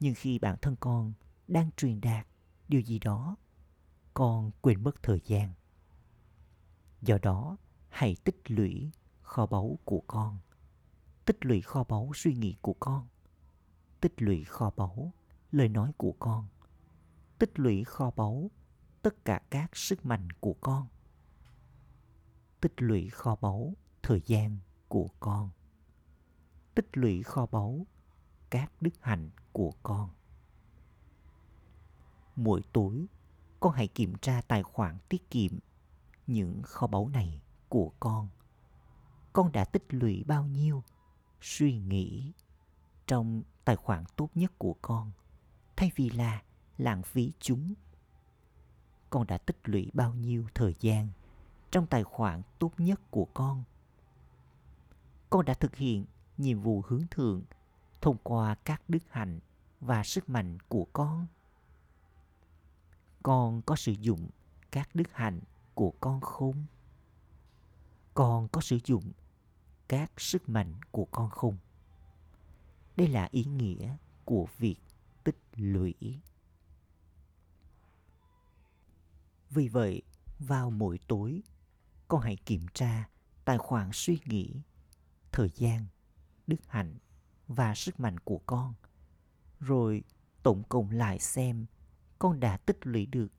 Nhưng 0.00 0.14
khi 0.14 0.38
bản 0.38 0.56
thân 0.62 0.76
con 0.80 1.12
đang 1.48 1.70
truyền 1.76 2.00
đạt 2.00 2.26
điều 2.68 2.80
gì 2.80 2.98
đó, 2.98 3.36
con 4.14 4.50
quên 4.60 4.82
mất 4.82 5.02
thời 5.02 5.20
gian. 5.24 5.52
Do 7.02 7.18
đó, 7.22 7.56
hãy 7.88 8.16
tích 8.24 8.50
lũy 8.50 8.90
kho 9.22 9.46
báu 9.46 9.78
của 9.84 10.02
con. 10.06 10.38
Tích 11.24 11.44
lũy 11.44 11.60
kho 11.60 11.84
báu 11.84 12.12
suy 12.14 12.34
nghĩ 12.34 12.56
của 12.60 12.74
con. 12.80 13.08
Tích 14.00 14.14
lũy 14.16 14.44
kho 14.44 14.70
báu 14.76 15.12
lời 15.52 15.68
nói 15.68 15.92
của 15.96 16.14
con. 16.18 16.46
Tích 17.38 17.58
lũy 17.58 17.84
kho 17.84 18.10
báu 18.16 18.50
tất 19.02 19.24
cả 19.24 19.40
các 19.50 19.76
sức 19.76 20.06
mạnh 20.06 20.28
của 20.40 20.54
con. 20.60 20.86
Tích 22.60 22.74
lũy 22.76 23.08
kho 23.08 23.36
báu 23.40 23.74
thời 24.02 24.22
gian 24.26 24.58
của 24.88 25.08
con. 25.20 25.50
Tích 26.74 26.88
lũy 26.92 27.22
kho 27.22 27.46
báu 27.46 27.86
các 28.50 28.72
đức 28.80 28.94
hạnh 29.00 29.30
của 29.52 29.72
con. 29.82 30.10
Mỗi 32.36 32.62
tối, 32.72 33.06
con 33.60 33.72
hãy 33.72 33.88
kiểm 33.88 34.14
tra 34.20 34.40
tài 34.48 34.62
khoản 34.62 34.98
tiết 35.08 35.30
kiệm 35.30 35.52
những 36.26 36.62
kho 36.62 36.86
báu 36.86 37.08
này 37.08 37.42
của 37.68 37.92
con. 38.00 38.28
Con 39.32 39.52
đã 39.52 39.64
tích 39.64 39.84
lũy 39.88 40.24
bao 40.26 40.46
nhiêu? 40.46 40.82
Suy 41.40 41.78
nghĩ 41.78 42.32
trong 43.06 43.42
tài 43.64 43.76
khoản 43.76 44.04
tốt 44.16 44.30
nhất 44.34 44.52
của 44.58 44.76
con 44.82 45.12
thay 45.82 45.92
vì 45.96 46.10
là 46.10 46.42
lãng 46.78 47.02
phí 47.02 47.32
chúng. 47.40 47.74
Con 49.10 49.26
đã 49.26 49.38
tích 49.38 49.56
lũy 49.64 49.90
bao 49.94 50.14
nhiêu 50.14 50.46
thời 50.54 50.74
gian 50.80 51.08
trong 51.70 51.86
tài 51.86 52.04
khoản 52.04 52.42
tốt 52.58 52.72
nhất 52.78 53.00
của 53.10 53.26
con? 53.34 53.64
Con 55.30 55.44
đã 55.44 55.54
thực 55.54 55.76
hiện 55.76 56.04
nhiệm 56.38 56.60
vụ 56.60 56.82
hướng 56.86 57.06
thượng 57.10 57.42
thông 58.00 58.16
qua 58.22 58.54
các 58.54 58.82
đức 58.88 59.02
hạnh 59.10 59.40
và 59.80 60.04
sức 60.04 60.28
mạnh 60.28 60.58
của 60.68 60.86
con. 60.92 61.26
Con 63.22 63.62
có 63.62 63.76
sử 63.76 63.92
dụng 63.92 64.28
các 64.70 64.94
đức 64.94 65.12
hạnh 65.12 65.40
của 65.74 65.92
con 66.00 66.20
không? 66.20 66.64
Con 68.14 68.48
có 68.48 68.60
sử 68.60 68.78
dụng 68.84 69.12
các 69.88 70.12
sức 70.16 70.48
mạnh 70.48 70.74
của 70.90 71.04
con 71.04 71.30
không? 71.30 71.56
Đây 72.96 73.08
là 73.08 73.28
ý 73.30 73.44
nghĩa 73.44 73.96
của 74.24 74.46
việc 74.58 74.76
tích 75.24 75.38
lũy. 75.56 75.94
Vì 79.50 79.68
vậy, 79.68 80.02
vào 80.38 80.70
mỗi 80.70 80.98
tối, 81.08 81.42
con 82.08 82.20
hãy 82.20 82.36
kiểm 82.36 82.66
tra 82.74 83.08
tài 83.44 83.58
khoản 83.58 83.90
suy 83.92 84.18
nghĩ, 84.24 84.62
thời 85.32 85.50
gian, 85.54 85.86
đức 86.46 86.60
hạnh 86.68 86.96
và 87.48 87.74
sức 87.74 88.00
mạnh 88.00 88.18
của 88.18 88.38
con. 88.46 88.74
Rồi 89.60 90.02
tổng 90.42 90.62
cộng 90.68 90.90
lại 90.90 91.18
xem 91.18 91.66
con 92.18 92.40
đã 92.40 92.56
tích 92.56 92.78
lũy 92.82 93.06
được 93.06 93.32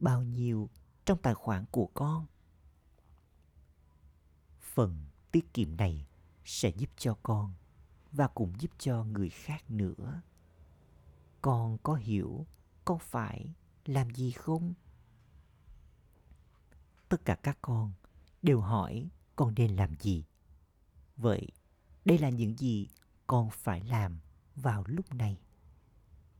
bao 0.00 0.22
nhiêu 0.22 0.70
trong 1.04 1.18
tài 1.22 1.34
khoản 1.34 1.64
của 1.70 1.86
con. 1.86 2.26
Phần 4.60 5.06
tiết 5.32 5.54
kiệm 5.54 5.76
này 5.76 6.06
sẽ 6.44 6.68
giúp 6.68 6.90
cho 6.96 7.18
con 7.22 7.54
và 8.12 8.28
cũng 8.28 8.60
giúp 8.60 8.70
cho 8.78 9.04
người 9.04 9.30
khác 9.30 9.70
nữa 9.70 10.22
con 11.46 11.78
có 11.82 11.94
hiểu 11.94 12.46
con 12.84 12.98
phải 12.98 13.54
làm 13.84 14.10
gì 14.10 14.30
không? 14.30 14.74
Tất 17.08 17.24
cả 17.24 17.34
các 17.34 17.58
con 17.62 17.92
đều 18.42 18.60
hỏi 18.60 19.08
con 19.36 19.54
nên 19.54 19.76
làm 19.76 19.94
gì. 20.00 20.24
Vậy 21.16 21.48
đây 22.04 22.18
là 22.18 22.28
những 22.28 22.56
gì 22.58 22.88
con 23.26 23.50
phải 23.50 23.80
làm 23.80 24.18
vào 24.56 24.84
lúc 24.86 25.14
này. 25.14 25.38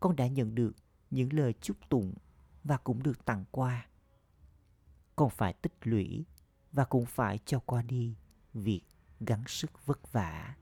Con 0.01 0.17
đã 0.17 0.27
nhận 0.27 0.55
được 0.55 0.73
những 1.11 1.33
lời 1.33 1.55
chúc 1.61 1.77
tụng 1.89 2.15
và 2.65 2.77
cũng 2.77 3.03
được 3.03 3.25
tặng 3.25 3.45
qua. 3.51 3.87
Con 5.17 5.31
phải 5.31 5.53
tích 5.53 5.77
lũy 5.83 6.25
và 6.73 6.85
cũng 6.85 7.07
phải 7.07 7.39
cho 7.45 7.61
qua 7.61 7.83
đi 7.83 8.15
việc 8.55 8.83
gắng 9.21 9.45
sức 9.47 9.87
vất 9.87 10.13
vả. 10.13 10.57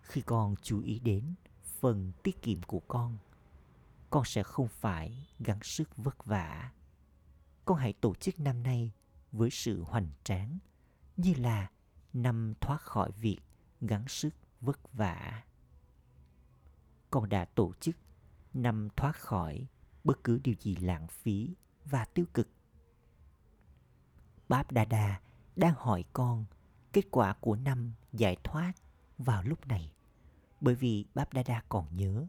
Khi 0.00 0.20
con 0.20 0.54
chú 0.62 0.80
ý 0.80 0.98
đến 0.98 1.34
phần 1.62 2.12
tiết 2.22 2.42
kiệm 2.42 2.62
của 2.62 2.80
con 2.88 3.18
con 4.10 4.24
sẽ 4.24 4.42
không 4.42 4.68
phải 4.68 5.26
gắng 5.38 5.62
sức 5.62 5.96
vất 5.96 6.24
vả 6.24 6.70
con 7.64 7.78
hãy 7.78 7.92
tổ 7.92 8.14
chức 8.14 8.40
năm 8.40 8.62
nay 8.62 8.92
với 9.32 9.50
sự 9.50 9.82
hoành 9.82 10.08
tráng, 10.24 10.58
như 11.16 11.34
là 11.34 11.70
năm 12.12 12.54
thoát 12.60 12.80
khỏi 12.80 13.10
việc 13.12 13.38
gắng 13.80 14.08
sức 14.08 14.34
vất 14.60 14.92
vả 14.92 15.42
con 17.10 17.28
đã 17.28 17.44
tổ 17.44 17.72
chức 17.80 17.96
năm 18.54 18.88
thoát 18.96 19.16
khỏi 19.16 19.66
bất 20.04 20.24
cứ 20.24 20.40
điều 20.44 20.54
gì 20.60 20.76
lãng 20.76 21.06
phí 21.08 21.54
và 21.84 22.04
tiêu 22.04 22.26
cực. 22.34 22.48
Báp 24.48 24.72
Đa 24.72 24.84
Đa 24.84 25.20
đang 25.56 25.74
hỏi 25.76 26.04
con 26.12 26.44
kết 26.92 27.04
quả 27.10 27.34
của 27.40 27.56
năm 27.56 27.92
giải 28.12 28.36
thoát 28.44 28.72
vào 29.18 29.42
lúc 29.42 29.66
này, 29.66 29.92
bởi 30.60 30.74
vì 30.74 31.04
Báp 31.14 31.32
Đa 31.32 31.42
Đa 31.42 31.62
còn 31.68 31.96
nhớ. 31.96 32.26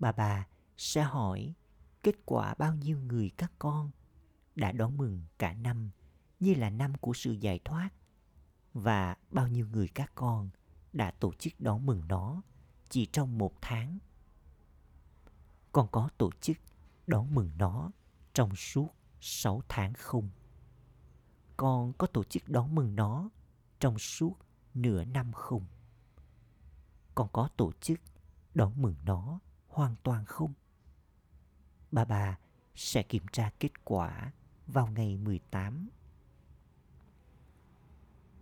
Bà 0.00 0.12
bà 0.12 0.46
sẽ 0.76 1.02
hỏi, 1.02 1.54
kết 2.02 2.14
quả 2.24 2.54
bao 2.58 2.74
nhiêu 2.74 3.00
người 3.00 3.30
các 3.36 3.52
con 3.58 3.90
đã 4.56 4.72
đón 4.72 4.96
mừng 4.96 5.22
cả 5.38 5.54
năm, 5.54 5.90
như 6.40 6.54
là 6.54 6.70
năm 6.70 6.94
của 6.94 7.12
sự 7.14 7.32
giải 7.32 7.60
thoát 7.64 7.90
và 8.74 9.16
bao 9.30 9.48
nhiêu 9.48 9.66
người 9.68 9.88
các 9.88 10.12
con 10.14 10.50
đã 10.92 11.10
tổ 11.10 11.32
chức 11.32 11.60
đón 11.60 11.86
mừng 11.86 12.02
nó 12.08 12.42
chỉ 12.88 13.06
trong 13.06 13.38
một 13.38 13.52
tháng. 13.60 13.98
Con 15.72 15.88
có 15.92 16.08
tổ 16.18 16.30
chức 16.40 16.56
đón 17.06 17.34
mừng 17.34 17.50
nó 17.58 17.90
trong 18.34 18.56
suốt 18.56 18.88
sáu 19.20 19.62
tháng 19.68 19.92
không? 19.94 20.30
Con 21.56 21.92
có 21.92 22.06
tổ 22.06 22.24
chức 22.24 22.48
đón 22.48 22.74
mừng 22.74 22.96
nó 22.96 23.30
trong 23.80 23.98
suốt 23.98 24.36
nửa 24.74 25.04
năm 25.04 25.32
không? 25.32 25.66
Con 27.14 27.28
có 27.32 27.48
tổ 27.56 27.72
chức 27.80 28.00
đón 28.54 28.82
mừng 28.82 28.94
nó 29.04 29.40
hoàn 29.70 29.94
toàn 30.02 30.24
không? 30.24 30.52
Bà 31.92 32.04
bà 32.04 32.38
sẽ 32.74 33.02
kiểm 33.02 33.22
tra 33.32 33.50
kết 33.60 33.84
quả 33.84 34.32
vào 34.66 34.86
ngày 34.86 35.16
18. 35.16 35.88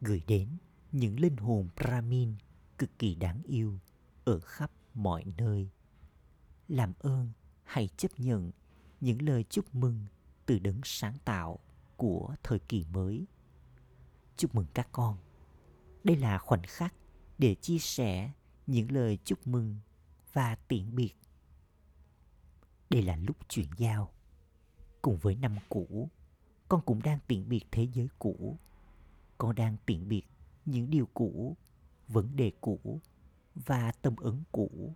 Gửi 0.01 0.23
đến 0.27 0.49
những 0.93 1.21
linh 1.21 1.37
hồn 1.37 1.69
Brahmin 1.77 2.35
cực 2.79 2.99
kỳ 2.99 3.14
đáng 3.14 3.43
yêu 3.45 3.79
ở 4.25 4.41
khắp 4.41 4.71
mọi 4.95 5.25
nơi. 5.37 5.69
Làm 6.69 6.93
ơn 6.99 7.33
hãy 7.64 7.88
chấp 7.97 8.21
nhận 8.21 8.51
những 9.01 9.23
lời 9.23 9.45
chúc 9.51 9.75
mừng 9.75 10.07
từ 10.47 10.59
đấng 10.59 10.81
sáng 10.85 11.14
tạo 11.25 11.59
của 11.97 12.35
thời 12.43 12.59
kỳ 12.59 12.85
mới. 12.93 13.27
Chúc 14.37 14.55
mừng 14.55 14.67
các 14.75 14.88
con. 14.93 15.19
Đây 16.05 16.17
là 16.17 16.38
khoảnh 16.38 16.62
khắc 16.67 16.95
để 17.38 17.55
chia 17.55 17.79
sẻ 17.79 18.33
những 18.67 18.93
lời 18.93 19.19
chúc 19.25 19.47
mừng 19.47 19.77
và 20.33 20.55
tiễn 20.55 20.95
biệt. 20.95 21.14
Đây 22.91 23.03
là 23.03 23.17
lúc 23.17 23.37
chuyển 23.49 23.69
giao. 23.77 24.12
Cùng 25.03 25.17
với 25.17 25.35
năm 25.35 25.57
cũ, 25.69 26.11
con 26.69 26.81
cũng 26.81 27.03
đang 27.03 27.19
tiễn 27.27 27.49
biệt 27.49 27.64
thế 27.71 27.88
giới 27.95 28.09
cũ. 28.19 28.59
Con 29.38 29.55
đang 29.55 29.77
tiễn 29.87 30.09
biệt 30.09 30.23
những 30.64 30.91
điều 30.91 31.09
cũ, 31.14 31.57
vấn 32.09 32.37
đề 32.37 32.53
cũ 32.61 33.01
và 33.55 33.93
tâm 33.93 34.17
ấn 34.17 34.43
cũ. 34.53 34.95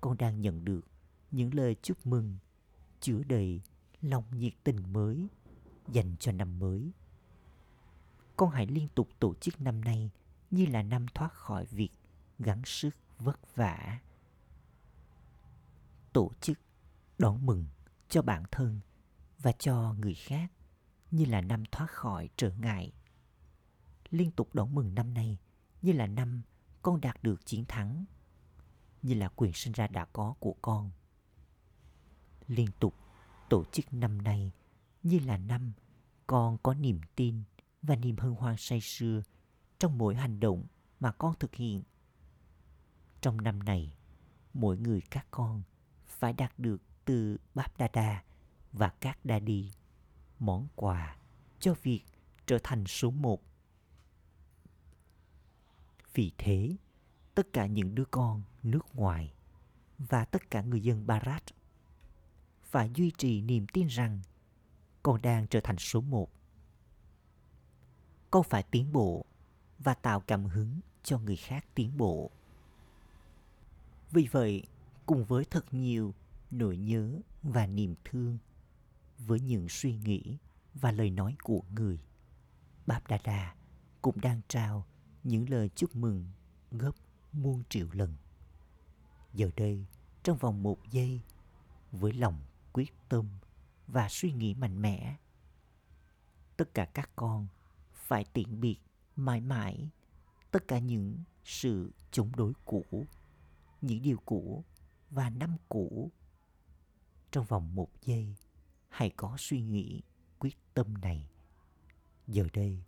Con 0.00 0.16
đang 0.18 0.40
nhận 0.40 0.64
được 0.64 0.86
những 1.30 1.54
lời 1.54 1.76
chúc 1.82 2.06
mừng 2.06 2.36
chứa 3.00 3.22
đầy 3.28 3.60
lòng 4.00 4.24
nhiệt 4.32 4.52
tình 4.64 4.92
mới 4.92 5.28
dành 5.88 6.16
cho 6.20 6.32
năm 6.32 6.58
mới. 6.58 6.90
Con 8.36 8.50
hãy 8.50 8.66
liên 8.66 8.88
tục 8.94 9.08
tổ 9.18 9.34
chức 9.34 9.60
năm 9.60 9.80
nay 9.80 10.10
như 10.50 10.66
là 10.66 10.82
năm 10.82 11.06
thoát 11.14 11.32
khỏi 11.32 11.64
việc 11.64 11.90
gắng 12.38 12.62
sức 12.64 12.96
vất 13.18 13.56
vả. 13.56 13.98
Tổ 16.12 16.30
chức 16.40 16.58
đón 17.18 17.46
mừng 17.46 17.66
cho 18.08 18.22
bản 18.22 18.42
thân 18.50 18.80
và 19.38 19.52
cho 19.52 19.94
người 19.98 20.14
khác 20.14 20.52
như 21.10 21.24
là 21.24 21.40
năm 21.40 21.64
thoát 21.72 21.90
khỏi 21.90 22.28
trở 22.36 22.50
ngại. 22.50 22.92
Liên 24.10 24.30
tục 24.30 24.54
đón 24.54 24.74
mừng 24.74 24.94
năm 24.94 25.14
nay 25.14 25.38
như 25.82 25.92
là 25.92 26.06
năm 26.06 26.42
con 26.82 27.00
đạt 27.00 27.22
được 27.22 27.46
chiến 27.46 27.64
thắng, 27.64 28.04
như 29.02 29.14
là 29.14 29.28
quyền 29.28 29.52
sinh 29.52 29.72
ra 29.72 29.86
đã 29.86 30.04
có 30.04 30.34
của 30.40 30.54
con. 30.62 30.90
Liên 32.46 32.68
tục 32.80 32.94
tổ 33.48 33.64
chức 33.72 33.92
năm 33.92 34.22
nay 34.22 34.52
như 35.02 35.18
là 35.18 35.38
năm 35.38 35.72
con 36.26 36.58
có 36.62 36.74
niềm 36.74 37.00
tin 37.16 37.42
và 37.82 37.96
niềm 37.96 38.16
hân 38.16 38.34
hoan 38.34 38.56
say 38.58 38.80
sưa 38.80 39.22
trong 39.78 39.98
mỗi 39.98 40.14
hành 40.14 40.40
động 40.40 40.66
mà 41.00 41.12
con 41.12 41.34
thực 41.40 41.54
hiện. 41.54 41.82
Trong 43.20 43.40
năm 43.40 43.62
này, 43.62 43.94
mỗi 44.54 44.78
người 44.78 45.00
các 45.10 45.26
con 45.30 45.62
phải 46.22 46.32
đạt 46.32 46.58
được 46.58 46.82
từ 47.04 47.36
Báp 47.54 47.78
Đa 47.78 47.88
Đa 47.92 48.22
và 48.72 48.88
các 49.00 49.24
Đa 49.24 49.38
Đi 49.38 49.72
món 50.38 50.68
quà 50.76 51.16
cho 51.60 51.74
việc 51.82 52.02
trở 52.46 52.58
thành 52.62 52.86
số 52.86 53.10
một. 53.10 53.42
Vì 56.14 56.32
thế, 56.38 56.76
tất 57.34 57.52
cả 57.52 57.66
những 57.66 57.94
đứa 57.94 58.04
con 58.04 58.42
nước 58.62 58.94
ngoài 58.94 59.34
và 59.98 60.24
tất 60.24 60.50
cả 60.50 60.62
người 60.62 60.82
dân 60.82 61.06
Barat 61.06 61.42
phải 62.62 62.90
duy 62.94 63.10
trì 63.18 63.40
niềm 63.40 63.66
tin 63.72 63.86
rằng 63.86 64.20
con 65.02 65.22
đang 65.22 65.46
trở 65.46 65.60
thành 65.60 65.78
số 65.78 66.00
một. 66.00 66.30
Con 68.30 68.42
phải 68.42 68.62
tiến 68.62 68.92
bộ 68.92 69.24
và 69.78 69.94
tạo 69.94 70.20
cảm 70.20 70.44
hứng 70.44 70.80
cho 71.02 71.18
người 71.18 71.36
khác 71.36 71.66
tiến 71.74 71.96
bộ. 71.96 72.30
Vì 74.10 74.28
vậy, 74.32 74.66
cùng 75.06 75.24
với 75.24 75.44
thật 75.44 75.74
nhiều 75.74 76.14
nỗi 76.50 76.76
nhớ 76.76 77.20
và 77.42 77.66
niềm 77.66 77.94
thương 78.04 78.38
với 79.18 79.40
những 79.40 79.68
suy 79.68 79.96
nghĩ 79.96 80.38
và 80.74 80.92
lời 80.92 81.10
nói 81.10 81.36
của 81.42 81.62
người, 81.74 81.98
Báp 82.86 83.06
Đà 83.06 83.18
Đà 83.24 83.54
cũng 84.02 84.20
đang 84.20 84.40
trao 84.48 84.86
những 85.24 85.50
lời 85.50 85.68
chúc 85.68 85.96
mừng 85.96 86.26
gấp 86.70 86.92
muôn 87.32 87.62
triệu 87.68 87.86
lần. 87.92 88.14
Giờ 89.34 89.50
đây, 89.56 89.86
trong 90.22 90.38
vòng 90.38 90.62
một 90.62 90.78
giây, 90.90 91.20
với 91.92 92.12
lòng 92.12 92.40
quyết 92.72 92.92
tâm 93.08 93.26
và 93.86 94.08
suy 94.08 94.32
nghĩ 94.32 94.54
mạnh 94.54 94.82
mẽ, 94.82 95.16
tất 96.56 96.74
cả 96.74 96.84
các 96.84 97.10
con 97.16 97.46
phải 97.92 98.24
tiện 98.24 98.60
biệt 98.60 98.78
mãi 99.16 99.40
mãi 99.40 99.90
tất 100.50 100.68
cả 100.68 100.78
những 100.78 101.18
sự 101.44 101.92
chống 102.10 102.36
đối 102.36 102.52
cũ, 102.64 103.06
những 103.80 104.02
điều 104.02 104.18
cũ 104.24 104.64
và 105.12 105.30
năm 105.30 105.56
cũ. 105.68 106.10
Trong 107.30 107.44
vòng 107.44 107.74
một 107.74 107.88
giây, 108.02 108.34
hãy 108.88 109.10
có 109.16 109.34
suy 109.38 109.60
nghĩ 109.60 110.02
quyết 110.38 110.56
tâm 110.74 110.94
này. 111.00 111.28
Giờ 112.26 112.46
đây, 112.52 112.82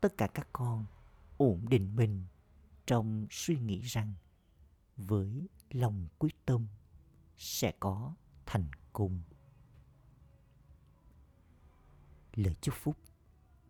tất 0.00 0.16
cả 0.16 0.26
các 0.26 0.48
con 0.52 0.84
ổn 1.36 1.66
định 1.68 1.96
mình 1.96 2.24
trong 2.86 3.26
suy 3.30 3.58
nghĩ 3.58 3.80
rằng 3.80 4.14
với 4.96 5.48
lòng 5.70 6.06
quyết 6.18 6.46
tâm 6.46 6.66
sẽ 7.38 7.72
có 7.80 8.14
thành 8.46 8.66
công. 8.92 9.20
Lời 12.34 12.54
chúc 12.60 12.74
phúc 12.74 12.96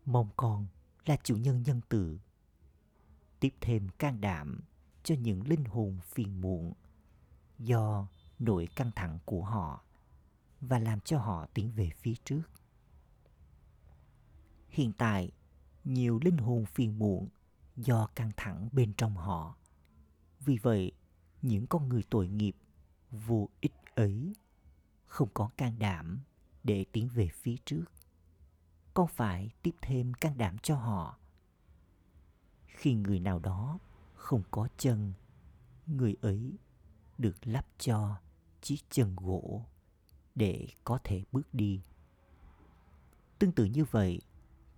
mong 0.05 0.29
con 0.37 0.67
là 1.05 1.17
chủ 1.23 1.35
nhân 1.35 1.63
nhân 1.63 1.81
từ 1.89 2.19
tiếp 3.39 3.53
thêm 3.61 3.89
can 3.97 4.21
đảm 4.21 4.61
cho 5.03 5.15
những 5.15 5.47
linh 5.47 5.65
hồn 5.65 5.99
phiền 6.03 6.41
muộn 6.41 6.73
do 7.59 8.07
nỗi 8.39 8.67
căng 8.75 8.91
thẳng 8.95 9.19
của 9.25 9.43
họ 9.43 9.83
và 10.61 10.79
làm 10.79 10.99
cho 10.99 11.19
họ 11.19 11.47
tiến 11.53 11.71
về 11.71 11.89
phía 11.97 12.13
trước. 12.23 12.41
Hiện 14.69 14.93
tại, 14.93 15.31
nhiều 15.83 16.19
linh 16.23 16.37
hồn 16.37 16.65
phiền 16.65 16.99
muộn 16.99 17.27
do 17.75 18.07
căng 18.15 18.31
thẳng 18.37 18.69
bên 18.71 18.93
trong 18.93 19.17
họ. 19.17 19.55
Vì 20.39 20.57
vậy, 20.57 20.91
những 21.41 21.67
con 21.67 21.89
người 21.89 22.03
tội 22.09 22.27
nghiệp 22.27 22.55
vô 23.11 23.49
ích 23.61 23.73
ấy 23.95 24.33
không 25.05 25.29
có 25.33 25.49
can 25.57 25.79
đảm 25.79 26.19
để 26.63 26.85
tiến 26.91 27.09
về 27.09 27.29
phía 27.33 27.55
trước. 27.65 27.85
Con 28.93 29.07
phải 29.07 29.51
tiếp 29.61 29.75
thêm 29.81 30.13
can 30.13 30.37
đảm 30.37 30.57
cho 30.57 30.75
họ. 30.75 31.17
Khi 32.65 32.93
người 32.93 33.19
nào 33.19 33.39
đó 33.39 33.79
không 34.13 34.43
có 34.51 34.67
chân, 34.77 35.13
người 35.85 36.15
ấy 36.21 36.57
được 37.19 37.47
lắp 37.47 37.65
cho 37.77 38.15
chiếc 38.61 38.77
chân 38.89 39.15
gỗ 39.15 39.65
để 40.35 40.67
có 40.83 40.99
thể 41.03 41.23
bước 41.31 41.53
đi. 41.53 41.81
Tương 43.39 43.51
tự 43.51 43.65
như 43.65 43.85
vậy, 43.85 44.21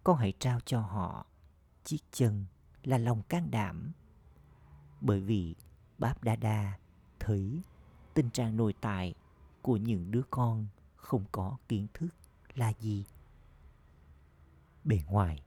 con 0.04 0.18
hãy 0.18 0.34
trao 0.40 0.60
cho 0.60 0.82
họ 0.82 1.26
chiếc 1.84 2.02
chân 2.12 2.46
là 2.84 2.98
lòng 2.98 3.24
can 3.24 3.52
đảm. 3.52 3.92
Bởi 5.02 5.22
vì 5.22 5.56
Báp 5.98 6.24
Đa 6.24 6.36
Đa 6.36 6.80
thấy 7.20 7.62
tình 8.14 8.30
trạng 8.30 8.58
nội 8.58 8.74
tại 8.82 9.14
của 9.62 9.78
những 9.78 10.12
đứa 10.12 10.24
con 10.30 10.68
không 10.96 11.26
có 11.32 11.58
kiến 11.68 11.88
thức 11.94 12.10
là 12.56 12.74
gì. 12.80 13.06
Bề 14.84 15.00
ngoài, 15.08 15.44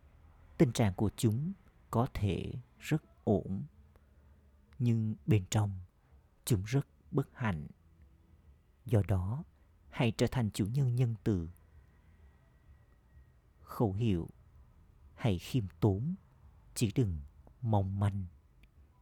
tình 0.59 0.73
trạng 0.73 0.95
của 0.95 1.11
chúng 1.17 1.53
có 1.91 2.07
thể 2.15 2.53
rất 2.79 3.03
ổn, 3.25 3.63
nhưng 4.79 5.15
bên 5.27 5.45
trong 5.51 5.71
chúng 6.45 6.63
rất 6.65 6.87
bất 7.11 7.29
hạnh. 7.33 7.67
Do 8.85 9.03
đó, 9.09 9.45
hãy 9.89 10.13
trở 10.19 10.27
thành 10.27 10.51
chủ 10.51 10.67
nhân 10.67 10.97
nhân 10.97 11.15
từ. 11.25 11.49
Khẩu 13.61 13.93
hiệu 13.93 14.29
Hãy 15.15 15.39
khiêm 15.39 15.65
tốn 15.81 16.15
chỉ 16.75 16.93
đừng 16.95 17.19
mong 17.61 18.01
manh 18.01 18.25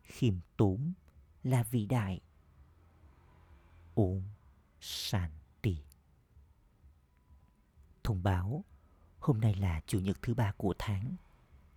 khiêm 0.03 0.34
tốn 0.57 0.93
là 1.43 1.62
vĩ 1.62 1.86
đại 1.86 2.20
ôm 3.95 4.22
sàn 4.80 5.30
thông 8.05 8.22
báo 8.22 8.64
hôm 9.18 9.40
nay 9.40 9.55
là 9.55 9.80
chủ 9.86 10.01
nhật 10.01 10.16
thứ 10.22 10.34
ba 10.34 10.53
của 10.57 10.74
tháng, 10.78 11.16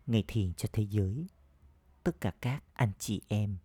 ngày 0.08 0.24
thiền 0.28 0.54
cho 0.54 0.70
thế 0.74 0.84
giới. 0.84 1.28
Tất 2.04 2.22
cả 2.22 2.32
các 2.42 2.64
anh 2.74 2.92
chị 3.00 3.22
em 3.28 3.58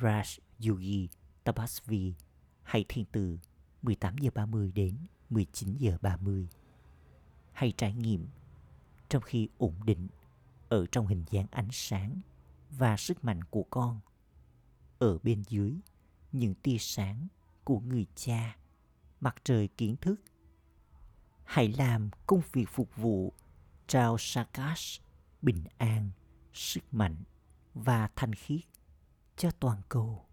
Raj 0.00 0.38
Yogi 0.68 1.08
Tapasvi 1.44 2.14
hãy 2.62 2.84
thiền 2.88 3.04
từ 3.12 3.38
18 3.82 4.18
giờ 4.18 4.30
30 4.34 4.72
đến 4.72 4.96
19 5.30 5.76
giờ 5.76 5.98
30. 6.02 6.48
Hãy 7.52 7.72
trải 7.76 7.94
nghiệm 7.94 8.28
trong 9.08 9.22
khi 9.22 9.48
ổn 9.58 9.74
định 9.84 10.08
ở 10.68 10.86
trong 10.92 11.06
hình 11.06 11.24
dáng 11.30 11.46
ánh 11.50 11.68
sáng 11.72 12.20
và 12.70 12.96
sức 12.96 13.24
mạnh 13.24 13.44
của 13.44 13.64
con. 13.70 14.00
Ở 14.98 15.18
bên 15.18 15.42
dưới 15.48 15.80
những 16.32 16.54
tia 16.54 16.76
sáng 16.78 17.28
của 17.64 17.80
người 17.80 18.06
cha, 18.14 18.56
mặt 19.20 19.36
trời 19.44 19.68
kiến 19.68 19.96
thức. 19.96 20.20
Hãy 21.44 21.68
làm 21.68 22.10
công 22.26 22.42
việc 22.52 22.68
phục 22.68 22.96
vụ 22.96 23.32
trao 23.86 24.16
Sakash 24.18 25.02
bình 25.42 25.64
an, 25.78 26.10
sức 26.52 26.94
mạnh 26.94 27.16
và 27.74 28.08
thanh 28.16 28.34
khiết 28.34 28.60
cho 29.36 29.50
toàn 29.50 29.80
cầu. 29.88 30.26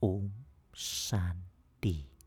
Om 0.00 0.30
Shanti. 0.72 2.17